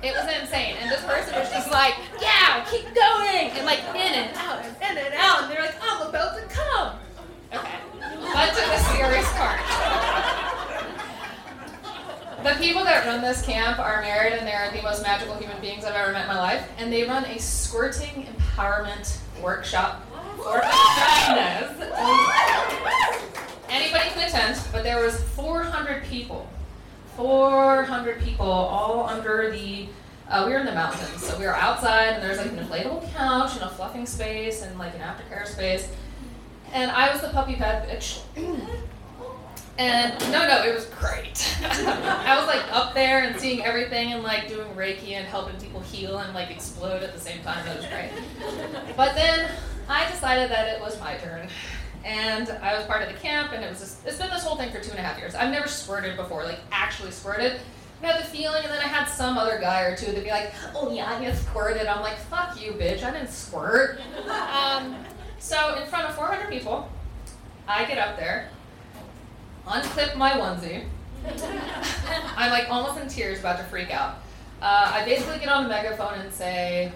It 0.02 0.14
was 0.14 0.24
insane, 0.40 0.76
and 0.80 0.90
this 0.90 1.04
person 1.04 1.34
was 1.38 1.50
just 1.50 1.70
like, 1.70 1.94
yeah, 2.20 2.64
keep 2.70 2.86
going, 2.94 3.50
and 3.50 3.66
like 3.66 3.80
in 3.90 4.12
and 4.14 4.36
out, 4.36 4.64
and 4.64 4.74
in 4.76 5.04
and 5.04 5.14
out, 5.14 5.42
and 5.42 5.50
they're 5.52 5.60
like, 5.60 5.76
I'm 5.82 6.08
about 6.08 6.36
to 6.36 6.42
come. 6.46 6.94
Okay, 7.52 7.78
but 8.32 8.48
to 8.48 8.60
the 8.60 8.78
serious 8.94 9.30
part. 9.32 9.60
The 12.42 12.54
people 12.58 12.84
that 12.84 13.04
run 13.04 13.20
this 13.20 13.42
camp 13.42 13.78
are 13.78 14.00
married 14.00 14.32
and 14.32 14.46
they're 14.46 14.70
the 14.74 14.80
most 14.80 15.02
magical 15.02 15.34
human 15.34 15.60
beings 15.60 15.84
I've 15.84 15.94
ever 15.94 16.10
met 16.10 16.22
in 16.22 16.28
my 16.28 16.38
life. 16.38 16.66
And 16.78 16.90
they 16.90 17.04
run 17.04 17.26
a 17.26 17.38
squirting 17.38 18.26
empowerment 18.26 19.18
workshop 19.42 20.02
for 20.36 20.58
vaginas. 20.60 21.76
Anybody 23.68 24.08
can 24.08 24.26
attend, 24.26 24.58
but 24.72 24.82
there 24.84 25.04
was 25.04 25.22
400 25.34 26.04
people. 26.04 26.48
400 27.20 28.22
people 28.22 28.46
all 28.46 29.06
under 29.06 29.50
the 29.50 29.86
uh, 30.30 30.44
we 30.46 30.52
were 30.52 30.60
in 30.60 30.66
the 30.66 30.72
mountains, 30.72 31.26
so 31.26 31.36
we 31.38 31.44
were 31.44 31.56
outside, 31.56 32.10
and 32.10 32.22
there's 32.22 32.38
like 32.38 32.46
an 32.46 32.58
inflatable 32.58 33.12
couch 33.12 33.54
and 33.54 33.64
a 33.64 33.68
fluffing 33.68 34.06
space 34.06 34.62
and 34.62 34.78
like 34.78 34.94
an 34.94 35.00
aftercare 35.00 35.44
space. 35.44 35.88
And 36.72 36.90
I 36.92 37.12
was 37.12 37.20
the 37.20 37.28
puppy 37.28 37.56
pet 37.56 37.88
bitch. 37.88 38.20
And 39.76 40.18
no, 40.30 40.46
no, 40.46 40.62
it 40.62 40.74
was 40.74 40.84
great. 40.86 41.56
I 41.64 42.36
was 42.38 42.46
like 42.46 42.62
up 42.70 42.94
there 42.94 43.24
and 43.24 43.40
seeing 43.40 43.64
everything 43.64 44.12
and 44.12 44.22
like 44.22 44.46
doing 44.46 44.68
Reiki 44.74 45.12
and 45.12 45.26
helping 45.26 45.58
people 45.60 45.80
heal 45.80 46.18
and 46.18 46.32
like 46.32 46.50
explode 46.50 47.02
at 47.02 47.12
the 47.12 47.20
same 47.20 47.42
time. 47.42 47.64
That 47.66 47.76
was 47.76 47.86
great. 47.86 48.10
But 48.96 49.14
then 49.14 49.50
I 49.88 50.08
decided 50.10 50.50
that 50.50 50.68
it 50.68 50.80
was 50.80 51.00
my 51.00 51.16
turn. 51.16 51.48
And 52.04 52.50
I 52.62 52.76
was 52.76 52.86
part 52.86 53.02
of 53.02 53.08
the 53.08 53.18
camp, 53.18 53.52
and 53.52 53.62
it 53.62 53.68
was 53.68 53.80
just, 53.80 54.06
it's 54.06 54.18
been 54.18 54.30
this 54.30 54.42
whole 54.42 54.56
thing 54.56 54.70
for 54.70 54.80
two 54.80 54.90
and 54.90 54.98
a 54.98 55.02
half 55.02 55.18
years. 55.18 55.34
I've 55.34 55.50
never 55.50 55.68
squirted 55.68 56.16
before, 56.16 56.44
like 56.44 56.60
actually 56.72 57.10
squirted. 57.10 57.60
I 58.02 58.06
had 58.06 58.22
the 58.22 58.26
feeling, 58.26 58.62
and 58.64 58.72
then 58.72 58.80
I 58.80 58.88
had 58.88 59.04
some 59.04 59.36
other 59.36 59.58
guy 59.60 59.82
or 59.82 59.94
two 59.96 60.06
that'd 60.06 60.24
be 60.24 60.30
like, 60.30 60.52
oh 60.74 60.90
yeah, 60.90 61.10
I 61.10 61.32
squirted. 61.34 61.86
I'm 61.86 62.00
like, 62.00 62.16
fuck 62.16 62.60
you, 62.60 62.72
bitch, 62.72 63.02
I 63.02 63.10
didn't 63.10 63.30
squirt. 63.30 64.00
Um, 64.30 64.94
so 65.38 65.74
in 65.76 65.86
front 65.88 66.06
of 66.06 66.14
400 66.14 66.50
people, 66.50 66.88
I 67.66 67.84
get 67.86 67.98
up 67.98 68.16
there, 68.16 68.50
unclip 69.66 70.16
my 70.16 70.32
onesie. 70.32 70.84
I'm 72.36 72.50
like 72.50 72.70
almost 72.70 73.00
in 73.00 73.08
tears, 73.08 73.40
about 73.40 73.58
to 73.58 73.64
freak 73.64 73.90
out. 73.90 74.16
Uh, 74.62 74.92
I 74.94 75.04
basically 75.04 75.38
get 75.38 75.48
on 75.48 75.64
the 75.64 75.68
megaphone 75.68 76.18
and 76.18 76.32
say, 76.32 76.92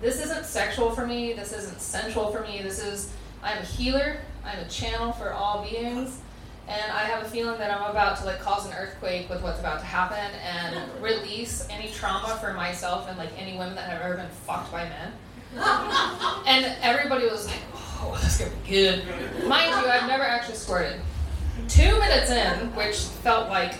This 0.00 0.24
isn't 0.24 0.44
sexual 0.44 0.90
for 0.90 1.06
me, 1.06 1.32
this 1.32 1.52
isn't 1.52 1.80
sensual 1.80 2.30
for 2.30 2.42
me, 2.42 2.62
this 2.62 2.78
is, 2.78 3.12
I'm 3.48 3.62
a 3.62 3.64
healer, 3.64 4.18
I'm 4.44 4.58
a 4.58 4.68
channel 4.68 5.10
for 5.12 5.32
all 5.32 5.62
beings, 5.62 6.20
and 6.68 6.92
I 6.92 7.04
have 7.04 7.24
a 7.24 7.30
feeling 7.30 7.58
that 7.58 7.70
I'm 7.70 7.90
about 7.90 8.18
to 8.18 8.26
like 8.26 8.40
cause 8.40 8.66
an 8.66 8.74
earthquake 8.74 9.30
with 9.30 9.42
what's 9.42 9.58
about 9.58 9.80
to 9.80 9.86
happen 9.86 10.18
and 10.44 11.02
release 11.02 11.66
any 11.70 11.90
trauma 11.90 12.36
for 12.42 12.52
myself 12.52 13.08
and 13.08 13.16
like 13.16 13.30
any 13.38 13.56
women 13.56 13.74
that 13.76 13.88
have 13.88 14.02
ever 14.02 14.16
been 14.16 14.28
fucked 14.28 14.70
by 14.70 14.84
men. 14.84 15.12
and 16.46 16.76
everybody 16.82 17.24
was 17.24 17.46
like, 17.46 17.56
oh, 17.74 18.18
this 18.22 18.38
is 18.38 18.46
gonna 18.46 18.60
be 18.64 18.70
good. 18.70 19.02
Mind 19.48 19.70
you, 19.70 19.90
I've 19.90 20.06
never 20.06 20.24
actually 20.24 20.56
squirted. 20.56 21.00
Two 21.68 21.98
minutes 21.98 22.30
in, 22.30 22.74
which 22.74 22.96
felt 22.96 23.48
like 23.48 23.76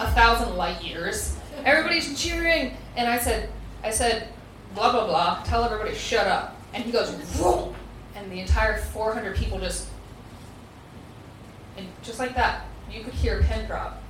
a 0.00 0.10
thousand 0.10 0.56
light 0.56 0.82
years, 0.82 1.36
everybody's 1.64 2.20
cheering, 2.20 2.76
and 2.96 3.08
I 3.08 3.18
said, 3.18 3.50
I 3.84 3.90
said, 3.90 4.26
blah 4.74 4.90
blah 4.90 5.06
blah. 5.06 5.44
Tell 5.44 5.62
everybody 5.62 5.94
shut 5.94 6.26
up. 6.26 6.56
And 6.74 6.82
he 6.82 6.90
goes, 6.90 7.10
Vroom! 7.10 7.71
And 8.14 8.30
the 8.30 8.40
entire 8.40 8.78
400 8.78 9.36
people 9.36 9.58
just, 9.58 9.88
and 11.76 11.86
just 12.02 12.18
like 12.18 12.34
that, 12.34 12.66
you 12.90 13.02
could 13.02 13.14
hear 13.14 13.40
a 13.40 13.44
pin 13.44 13.66
drop. 13.66 14.02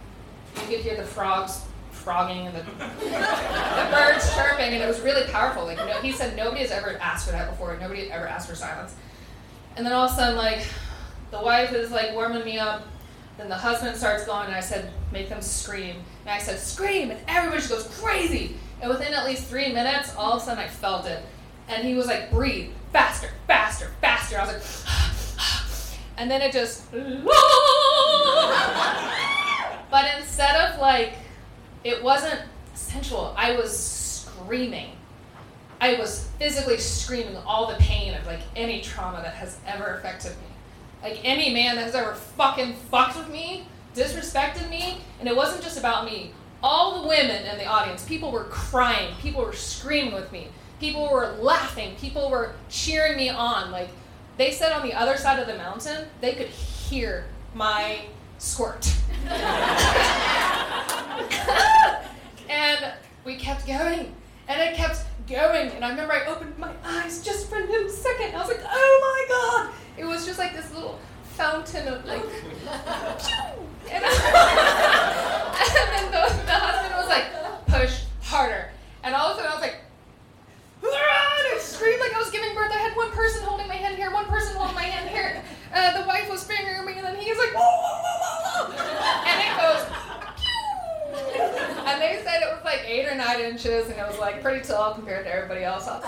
You 0.57 0.77
could 0.77 0.81
hear 0.81 0.97
the 0.97 1.05
frogs 1.05 1.63
frogging 1.91 2.47
and 2.49 2.57
the, 2.57 2.63
the 2.63 3.89
birds 3.91 4.35
chirping, 4.35 4.73
and 4.73 4.83
it 4.83 4.89
was 4.89 5.01
really 5.01 5.31
powerful. 5.31 5.65
Like, 5.65 5.79
know, 5.79 6.01
he 6.01 6.13
said 6.13 6.37
nobody 6.37 6.63
has 6.63 6.71
ever 6.71 6.99
asked 7.01 7.27
for 7.27 7.33
that 7.33 7.51
before. 7.51 7.77
Nobody 7.81 8.09
had 8.09 8.11
ever 8.11 8.27
asked 8.27 8.49
for 8.49 8.55
silence. 8.55 8.95
And 9.77 9.87
then 9.87 9.93
all 9.93 10.07
of 10.07 10.13
a 10.13 10.15
sudden, 10.15 10.37
like, 10.37 10.67
the 11.31 11.41
wife 11.41 11.73
is 11.73 11.91
like 11.91 12.13
warming 12.13 12.45
me 12.45 12.59
up. 12.59 12.83
Then 13.39 13.49
the 13.49 13.57
husband 13.57 13.97
starts 13.97 14.27
going, 14.27 14.47
and 14.47 14.55
I 14.55 14.61
said, 14.61 14.93
make 15.11 15.29
them 15.29 15.41
scream. 15.41 15.97
And 16.23 16.31
I 16.31 16.39
said, 16.39 16.59
scream, 16.59 17.11
and 17.11 17.21
everybody 17.27 17.61
just 17.61 17.71
goes 17.71 17.99
crazy. 18.01 18.57
And 18.81 18.91
within 18.91 19.15
at 19.15 19.25
least 19.25 19.47
three 19.47 19.73
minutes, 19.73 20.15
all 20.17 20.33
of 20.33 20.43
a 20.43 20.45
sudden 20.45 20.63
I 20.63 20.69
felt 20.69 21.07
it. 21.07 21.25
And 21.73 21.87
he 21.87 21.95
was 21.95 22.07
like, 22.07 22.31
breathe, 22.31 22.71
faster, 22.93 23.31
faster, 23.47 23.91
faster. 24.01 24.39
I 24.39 24.45
was 24.45 24.53
like, 24.55 24.63
and 26.19 26.31
then 26.31 26.43
it 26.43 26.53
just, 26.53 26.91
but 26.93 27.01
instead 30.19 30.55
of 30.57 30.79
like, 30.81 31.15
it 31.83 32.03
wasn't 32.03 32.41
sensual, 32.75 33.35
I 33.37 33.57
was 33.57 33.77
screaming. 33.77 34.93
I 35.81 35.95
was 35.95 36.29
physically 36.39 36.77
screaming 36.79 37.37
all 37.39 37.67
the 37.67 37.77
pain 37.77 38.15
of 38.15 38.27
like 38.27 38.41
any 38.55 38.83
trauma 38.83 39.23
that 39.23 39.35
has 39.35 39.59
ever 39.67 39.95
affected 39.95 40.33
me. 40.33 40.49
Like 41.03 41.21
any 41.25 41.53
man 41.53 41.77
that 41.77 41.87
has 41.87 41.95
ever 41.95 42.15
fucking 42.15 42.75
fucked 42.91 43.17
with 43.17 43.31
me, 43.31 43.67
disrespected 43.97 44.69
me, 44.71 44.99
and 45.19 45.29
it 45.29 45.35
wasn't 45.35 45.63
just 45.63 45.79
about 45.79 46.05
me 46.05 46.33
all 46.63 47.03
the 47.03 47.09
women 47.09 47.45
in 47.45 47.59
the 47.59 47.67
audience, 47.67 48.05
people 48.05 48.31
were 48.31 48.45
crying, 48.45 49.15
people 49.21 49.45
were 49.45 49.53
screaming 49.53 50.15
with 50.15 50.31
me, 50.31 50.49
people 50.83 51.09
were 51.09 51.37
laughing, 51.39 51.95
people 51.95 52.29
were 52.29 52.55
cheering 52.69 53.17
me 53.17 53.29
on. 53.31 53.71
Like 53.71 53.89
they 54.37 54.51
said 54.51 54.73
on 54.73 54.83
the 54.85 54.93
other 54.93 55.17
side 55.17 55.39
of 55.39 55.47
the 55.47 55.55
mountain, 55.55 56.09
they 56.21 56.33
could 56.33 56.49
hear 56.49 57.27
my 57.55 58.01
squirt. 58.39 58.93
and 62.51 62.93
we 63.25 63.37
kept 63.37 63.65
going, 63.65 64.13
and 64.49 64.61
it 64.61 64.75
kept 64.75 65.05
going. 65.29 65.71
And 65.71 65.85
I 65.85 65.91
remember 65.91 66.15
I 66.15 66.27
opened 66.27 66.59
my 66.59 66.73
eyes 66.85 67.23
just 67.25 67.49
for 67.49 67.61
a 67.61 67.65
little 67.65 67.89
second. 67.89 68.35
I 68.35 68.39
was 68.39 68.49
like, 68.49 68.65
oh 68.69 68.99
my 69.01 69.27
god! 69.29 69.73
It 69.97 70.05
was 70.05 70.27
just 70.27 70.41
like 70.41 70.57
this 70.57 70.75
little 70.75 70.99
fountain 71.37 71.87
of 71.87 72.05
like, 72.05 72.25
and, 73.89 74.05
and 74.05 74.05
then 75.93 76.07
the, 76.07 76.27
the 76.45 76.53
husband 76.53 76.95
was 76.97 77.09
like, 77.09 77.27
push 77.69 78.03
harder. 78.21 78.73
And 79.05 79.15
all 79.15 79.31
of 79.31 79.39
a 79.39 79.43
sudden 79.43 79.53
I 79.53 79.55
was 79.55 79.63
like, 79.63 79.77
I 79.77 79.82
screamed 81.83 82.01
like 82.01 82.15
I 82.15 82.19
was 82.21 82.31
giving 82.31 82.55
birth. 82.55 82.71
I 82.71 82.79
had 82.79 82.97
one 82.97 83.11
person 83.11 83.43
holding 83.43 83.67
my 83.67 83.75
hand 83.75 83.97
here, 83.97 84.13
one 84.13 84.27
person 84.27 84.55
holding 84.55 84.77
my 84.77 84.85
hand 84.85 85.11
here. 85.11 85.43
Uh, 85.75 86.01
the 86.01 86.07
wife 86.07 86.31
was 86.31 86.45
fingering 86.45 86.87
me, 86.87 86.93
and 86.95 87.05
then 87.05 87.17
he 87.17 87.29
was 87.29 87.39
like, 87.39 87.51
whoa, 87.51 87.59
whoa, 87.59 87.99
whoa, 88.07 88.23
whoa, 88.23 88.71
whoa. 88.71 89.27
and 89.27 89.43
it 89.43 89.51
goes, 89.59 89.83
and 91.83 92.01
they 92.01 92.23
said 92.23 92.41
it 92.41 92.55
was 92.55 92.63
like 92.65 92.87
eight 92.87 93.09
or 93.09 93.17
nine 93.17 93.41
inches, 93.41 93.89
and 93.91 93.99
it 93.99 94.07
was 94.07 94.17
like 94.21 94.41
pretty 94.41 94.65
tall 94.65 94.95
compared 94.95 95.25
to 95.25 95.35
everybody 95.35 95.65
else. 95.65 95.89
I 95.89 95.99
was 95.99 96.05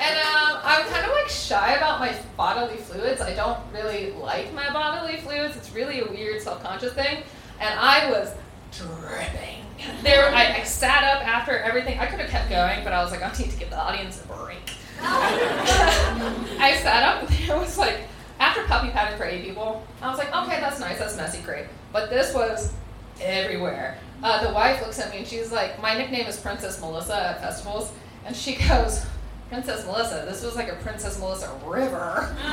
and 0.00 0.16
um, 0.24 0.56
I'm 0.64 0.88
kind 0.88 1.04
of 1.04 1.12
like 1.12 1.28
shy 1.28 1.74
about 1.74 2.00
my 2.00 2.16
bodily 2.34 2.78
fluids. 2.78 3.20
I 3.20 3.34
don't 3.34 3.58
really 3.74 4.12
like 4.12 4.54
my 4.54 4.72
bodily 4.72 5.18
fluids. 5.18 5.54
It's 5.58 5.70
really 5.74 6.00
a 6.00 6.06
weird 6.06 6.40
self-conscious 6.40 6.94
thing, 6.94 7.24
and 7.60 7.78
I 7.78 8.10
was 8.10 8.32
dripping. 8.72 9.61
There, 10.02 10.34
I, 10.34 10.60
I 10.60 10.62
sat 10.64 11.04
up 11.04 11.26
after 11.26 11.58
everything. 11.58 11.98
I 11.98 12.06
could 12.06 12.20
have 12.20 12.30
kept 12.30 12.48
going, 12.48 12.84
but 12.84 12.92
I 12.92 13.02
was 13.02 13.12
like, 13.12 13.22
I 13.22 13.30
need 13.38 13.50
to 13.50 13.58
give 13.58 13.70
the 13.70 13.80
audience 13.80 14.22
a 14.22 14.26
break. 14.26 14.58
I 15.00 16.78
sat 16.82 17.02
up. 17.02 17.28
And 17.28 17.48
there 17.48 17.58
was 17.58 17.78
like 17.78 18.00
after 18.42 18.64
puppy 18.64 18.90
padding 18.90 19.16
for 19.16 19.24
eight 19.24 19.44
people, 19.44 19.86
I 20.00 20.08
was 20.08 20.18
like, 20.18 20.34
okay, 20.34 20.60
that's 20.60 20.80
nice, 20.80 20.98
that's 20.98 21.16
messy, 21.16 21.40
great. 21.42 21.66
But 21.92 22.10
this 22.10 22.34
was 22.34 22.72
everywhere. 23.20 23.98
Uh, 24.22 24.46
the 24.46 24.52
wife 24.52 24.80
looks 24.80 24.98
at 24.98 25.10
me 25.10 25.18
and 25.18 25.26
she's 25.26 25.52
like, 25.52 25.80
my 25.80 25.96
nickname 25.96 26.26
is 26.26 26.38
Princess 26.38 26.80
Melissa 26.80 27.16
at 27.16 27.40
festivals, 27.40 27.92
and 28.24 28.34
she 28.34 28.56
goes, 28.68 29.06
Princess 29.48 29.84
Melissa, 29.84 30.24
this 30.28 30.42
was 30.42 30.56
like 30.56 30.68
a 30.68 30.76
Princess 30.76 31.18
Melissa 31.18 31.52
river. 31.64 32.34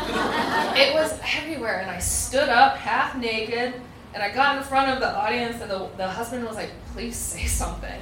it 0.76 0.94
was 0.94 1.18
everywhere, 1.38 1.80
and 1.80 1.89
I 1.89 2.00
stood 2.00 2.50
up 2.50 2.76
half 2.76 3.15
naked, 3.15 3.74
and 4.13 4.24
I 4.24 4.34
got 4.34 4.58
in 4.58 4.63
front 4.63 4.91
of 4.91 5.00
the 5.00 5.15
audience, 5.15 5.62
and 5.62 5.69
the, 5.69 5.88
the 5.98 6.08
husband 6.08 6.45
was 6.45 6.56
like, 6.56 6.72
please 6.93 7.15
say 7.15 7.45
something. 7.45 8.02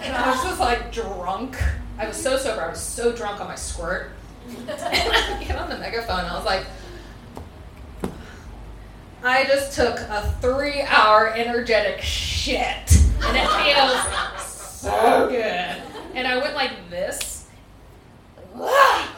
And 0.00 0.16
I 0.16 0.30
was 0.30 0.42
just 0.42 0.60
like 0.60 0.92
drunk. 0.92 1.56
I 1.98 2.06
was 2.08 2.16
so 2.16 2.36
sober, 2.36 2.62
I 2.62 2.68
was 2.68 2.80
so 2.80 3.12
drunk 3.12 3.40
on 3.40 3.48
my 3.48 3.54
squirt. 3.54 4.12
and 4.48 4.70
I 4.70 5.44
get 5.46 5.56
on 5.56 5.68
the 5.68 5.78
megaphone, 5.78 6.24
I 6.24 6.34
was 6.34 6.44
like, 6.44 6.66
I 9.22 9.44
just 9.44 9.74
took 9.74 9.98
a 9.98 10.34
three 10.40 10.82
hour 10.82 11.32
energetic 11.34 12.02
shit. 12.02 13.00
And 13.24 13.36
it 13.36 13.48
feels 13.48 14.44
so 14.46 15.28
good. 15.30 15.82
And 16.14 16.26
I 16.26 16.36
went 16.38 16.54
like 16.54 16.90
this. 16.90 17.46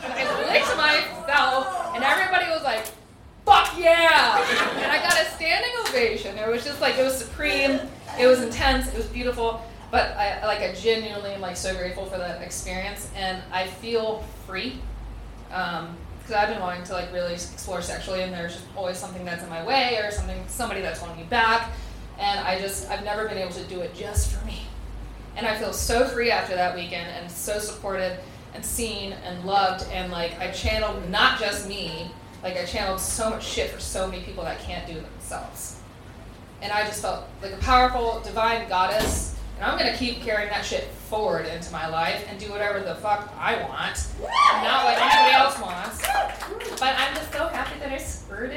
And 0.06 0.12
I 0.12 0.52
licked 0.52 0.76
myself, 0.76 1.94
and 1.94 2.02
everybody 2.02 2.48
was 2.48 2.62
like, 2.62 2.86
fuck 3.46 3.78
yeah! 3.78 4.44
And 4.82 4.92
I 4.92 4.98
got 4.98 5.14
a 5.18 5.24
standing 5.37 5.70
ovation. 5.88 6.37
It 6.37 6.48
was 6.48 6.64
just 6.64 6.80
like, 6.80 6.98
it 6.98 7.04
was 7.04 7.16
supreme, 7.16 7.80
it 8.18 8.26
was 8.26 8.42
intense, 8.42 8.88
it 8.88 8.96
was 8.96 9.06
beautiful. 9.06 9.62
But 9.90 10.16
I 10.16 10.44
like 10.44 10.61
I 10.61 10.74
genuinely 10.74 11.30
am 11.30 11.40
like 11.40 11.56
so 11.56 11.74
grateful 11.74 12.06
for 12.06 12.18
that 12.18 12.42
experience, 12.42 13.09
and 13.14 13.40
I 13.52 13.68
feel 13.68 14.24
free. 14.46 14.80
Um, 15.52 15.96
because 16.18 16.42
I've 16.42 16.48
been 16.48 16.61
wanting 16.61 16.82
to 16.85 16.92
like 16.92 17.12
really 17.12 17.35
explore 17.35 17.80
sexually, 17.80 18.22
and 18.22 18.32
there's 18.32 18.54
just 18.54 18.66
always 18.76 18.98
something 18.98 19.24
that's 19.24 19.44
in 19.44 19.48
my 19.48 19.64
way 19.64 20.00
or 20.02 20.11
something 20.11 20.42
somebody 20.48 20.80
that's 20.80 20.98
holding 20.98 21.16
me 21.18 21.22
back, 21.30 21.70
and 22.18 22.40
I 22.40 22.61
just 22.61 22.90
I've 22.90 23.04
never 23.04 23.28
been 23.28 23.38
able 23.38 23.52
to 23.52 23.64
do 23.64 23.80
it 23.80 23.94
just 23.94 24.32
for 24.32 24.44
me, 24.44 24.62
and 25.37 25.46
I 25.46 25.56
feel 25.56 25.72
so 25.72 26.09
free 26.09 26.32
after 26.32 26.56
that 26.56 26.74
weekend 26.74 27.09
and 27.09 27.30
so 27.30 27.61
supported 27.61 28.18
and 28.54 28.64
seen 28.64 29.12
and 29.12 29.44
loved, 29.44 29.88
and 29.92 30.11
like 30.11 30.37
I 30.40 30.50
channeled 30.50 31.09
not 31.11 31.38
just 31.38 31.68
me, 31.68 32.11
like 32.46 32.56
I 32.56 32.64
channeled 32.64 33.00
so 33.00 33.30
much 33.30 33.44
shit 33.44 33.70
for 33.70 33.80
so 33.80 34.06
many 34.06 34.22
people 34.22 34.44
that 34.44 34.61
can't 34.61 34.87
do 34.87 34.92
it 34.92 35.11
themselves, 35.18 35.80
and 36.62 36.70
I 36.72 36.87
just 36.87 37.02
felt 37.02 37.24
like 37.42 37.52
a 37.52 37.56
powerful 37.59 38.20
divine 38.24 38.68
goddess 38.68 39.37
and 39.56 39.64
I'm 39.64 39.78
gonna 39.78 39.96
keep 39.96 40.20
carrying 40.20 40.50
that 40.50 40.64
shit 40.64 40.85
forward 41.09 41.46
into 41.46 41.72
my 41.72 41.88
life 41.88 42.26
and 42.28 42.38
do 42.38 42.50
whatever 42.50 42.80
the 42.80 42.94
fuck 42.96 43.32
I 43.38 43.56
want, 43.62 44.06
not 44.62 44.85
what 44.85 44.98
anybody 44.98 45.35
else 45.35 45.59
wants. 45.59 46.02
But 46.78 46.94
I'm 46.98 47.14
just 47.14 47.32
so 47.32 47.48
happy 47.48 47.80
that 47.80 47.90
I 47.90 47.96
squirted. 47.96 48.52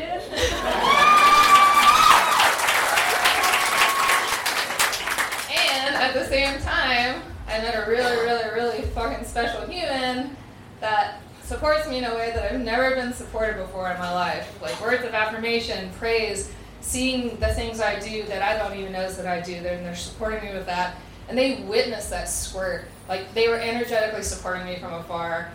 and 5.55 5.95
at 5.95 6.13
the 6.13 6.25
same 6.27 6.59
time, 6.61 7.21
I 7.47 7.59
met 7.59 7.75
a 7.75 7.89
really, 7.89 8.17
really, 8.17 8.49
really 8.53 8.81
fucking 8.89 9.23
special 9.23 9.61
human 9.67 10.35
that 10.81 11.21
supports 11.49 11.89
me 11.89 11.97
in 11.97 12.03
a 12.03 12.13
way 12.13 12.31
that 12.31 12.53
I've 12.53 12.61
never 12.61 12.93
been 12.93 13.11
supported 13.11 13.57
before 13.57 13.89
in 13.89 13.97
my 13.97 14.13
life. 14.13 14.47
Like 14.61 14.79
words 14.79 15.03
of 15.03 15.15
affirmation, 15.15 15.89
praise, 15.97 16.51
seeing 16.79 17.39
the 17.39 17.51
things 17.55 17.81
I 17.81 17.99
do 17.99 18.23
that 18.25 18.43
I 18.43 18.55
don't 18.55 18.77
even 18.79 18.93
notice 18.93 19.17
that 19.17 19.25
I 19.25 19.41
do, 19.41 19.55
and 19.55 19.65
they're 19.65 19.95
supporting 19.95 20.47
me 20.47 20.53
with 20.53 20.67
that. 20.67 20.95
And 21.27 21.35
they 21.35 21.63
witnessed 21.63 22.11
that 22.11 22.29
squirt. 22.29 22.85
Like 23.09 23.33
they 23.33 23.47
were 23.47 23.55
energetically 23.55 24.21
supporting 24.21 24.65
me 24.65 24.77
from 24.77 24.93
afar, 24.93 25.51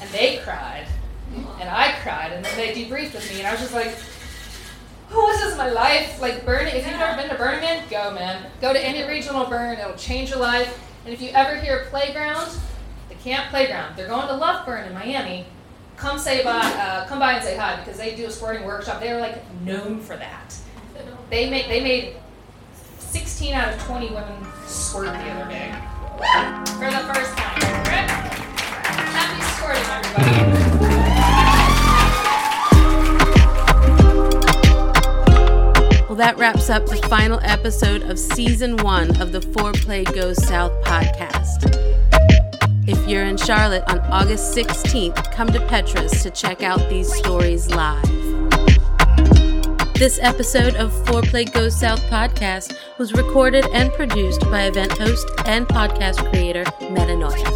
and 0.00 0.10
they 0.10 0.38
cried, 0.38 0.86
and 1.60 1.68
I 1.70 1.94
cried, 2.02 2.32
and 2.32 2.44
then 2.44 2.56
they 2.56 2.72
debriefed 2.72 3.14
with 3.14 3.30
me, 3.32 3.38
and 3.38 3.46
I 3.46 3.52
was 3.52 3.60
just 3.60 3.72
like, 3.74 3.94
"Oh, 5.12 5.32
this 5.32 5.52
is 5.52 5.56
my 5.56 5.70
life." 5.70 6.20
Like 6.20 6.44
Burning. 6.44 6.74
If 6.74 6.86
you've 6.86 6.98
never 6.98 7.20
been 7.20 7.30
to 7.30 7.36
Burning 7.36 7.60
Man, 7.60 7.84
go, 7.88 8.10
man. 8.10 8.50
Go 8.60 8.72
to 8.72 8.84
any 8.84 9.08
regional 9.08 9.46
burn; 9.46 9.78
it'll 9.78 9.94
change 9.94 10.30
your 10.30 10.40
life. 10.40 10.76
And 11.04 11.14
if 11.14 11.22
you 11.22 11.30
ever 11.30 11.54
hear 11.56 11.86
playground, 11.88 12.50
camp 13.26 13.50
playground, 13.50 13.96
they're 13.96 14.06
going 14.06 14.28
to 14.28 14.34
Love 14.34 14.64
Burn 14.64 14.86
in 14.86 14.94
Miami 14.94 15.44
come 15.96 16.16
say 16.16 16.44
by, 16.44 16.60
uh, 16.60 17.04
come 17.08 17.18
by 17.18 17.32
and 17.32 17.42
say 17.42 17.56
hi 17.56 17.74
because 17.76 17.98
they 17.98 18.14
do 18.14 18.26
a 18.26 18.30
squirting 18.30 18.64
workshop. 18.64 19.00
They're 19.00 19.18
like 19.18 19.42
known 19.62 19.98
for 19.98 20.16
that. 20.16 20.54
They 21.28 21.50
make 21.50 21.66
they 21.66 21.82
made 21.82 22.14
16 23.00 23.52
out 23.52 23.74
of 23.74 23.82
20 23.82 24.10
women 24.10 24.46
squirt 24.66 25.06
the 25.06 25.30
other 25.30 25.50
day 25.50 25.74
for 26.78 26.88
the 26.88 27.02
first 27.12 27.36
time. 27.36 27.60
Right? 27.82 28.08
Happy 29.10 29.42
squirting, 29.56 29.82
everybody. 29.90 30.76
Well, 36.06 36.14
that 36.14 36.36
wraps 36.38 36.70
up 36.70 36.86
the 36.86 37.04
final 37.08 37.40
episode 37.42 38.02
of 38.02 38.20
season 38.20 38.76
one 38.76 39.20
of 39.20 39.32
the 39.32 39.40
Foreplay 39.40 40.04
Goes 40.14 40.40
South 40.46 40.70
podcast. 40.84 42.05
You're 43.06 43.24
in 43.24 43.36
Charlotte 43.36 43.84
on 43.86 44.00
August 44.10 44.52
16th, 44.56 45.30
come 45.30 45.46
to 45.52 45.60
Petra's 45.60 46.24
to 46.24 46.30
check 46.32 46.64
out 46.64 46.90
these 46.90 47.14
stories 47.14 47.70
live. 47.70 48.02
This 49.94 50.18
episode 50.20 50.74
of 50.74 50.90
Foreplay 51.04 51.52
Goes 51.52 51.78
South 51.78 52.00
podcast 52.10 52.76
was 52.98 53.12
recorded 53.12 53.64
and 53.72 53.92
produced 53.92 54.40
by 54.50 54.64
event 54.64 54.90
host 54.90 55.24
and 55.44 55.68
podcast 55.68 56.28
creator 56.30 56.64
Metanoia. 56.80 57.46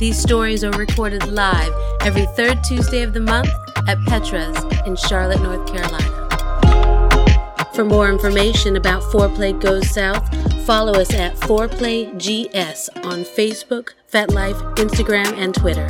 These 0.00 0.20
stories 0.20 0.64
are 0.64 0.72
recorded 0.72 1.28
live 1.28 1.72
every 2.00 2.26
third 2.34 2.64
Tuesday 2.64 3.02
of 3.02 3.12
the 3.12 3.20
month 3.20 3.48
at 3.86 3.96
Petra's 4.06 4.60
in 4.88 4.96
Charlotte, 4.96 5.40
North 5.40 5.72
Carolina. 5.72 6.26
For 7.74 7.84
more 7.84 8.10
information 8.10 8.74
about 8.74 9.04
Foreplay 9.04 9.52
Goes 9.60 9.88
South, 9.88 10.28
follow 10.68 10.92
us 10.92 11.14
at 11.14 11.34
ForePlayGS 11.36 12.90
on 13.02 13.20
Facebook, 13.24 13.94
FetLife, 14.12 14.76
Instagram, 14.76 15.32
and 15.38 15.54
Twitter. 15.54 15.88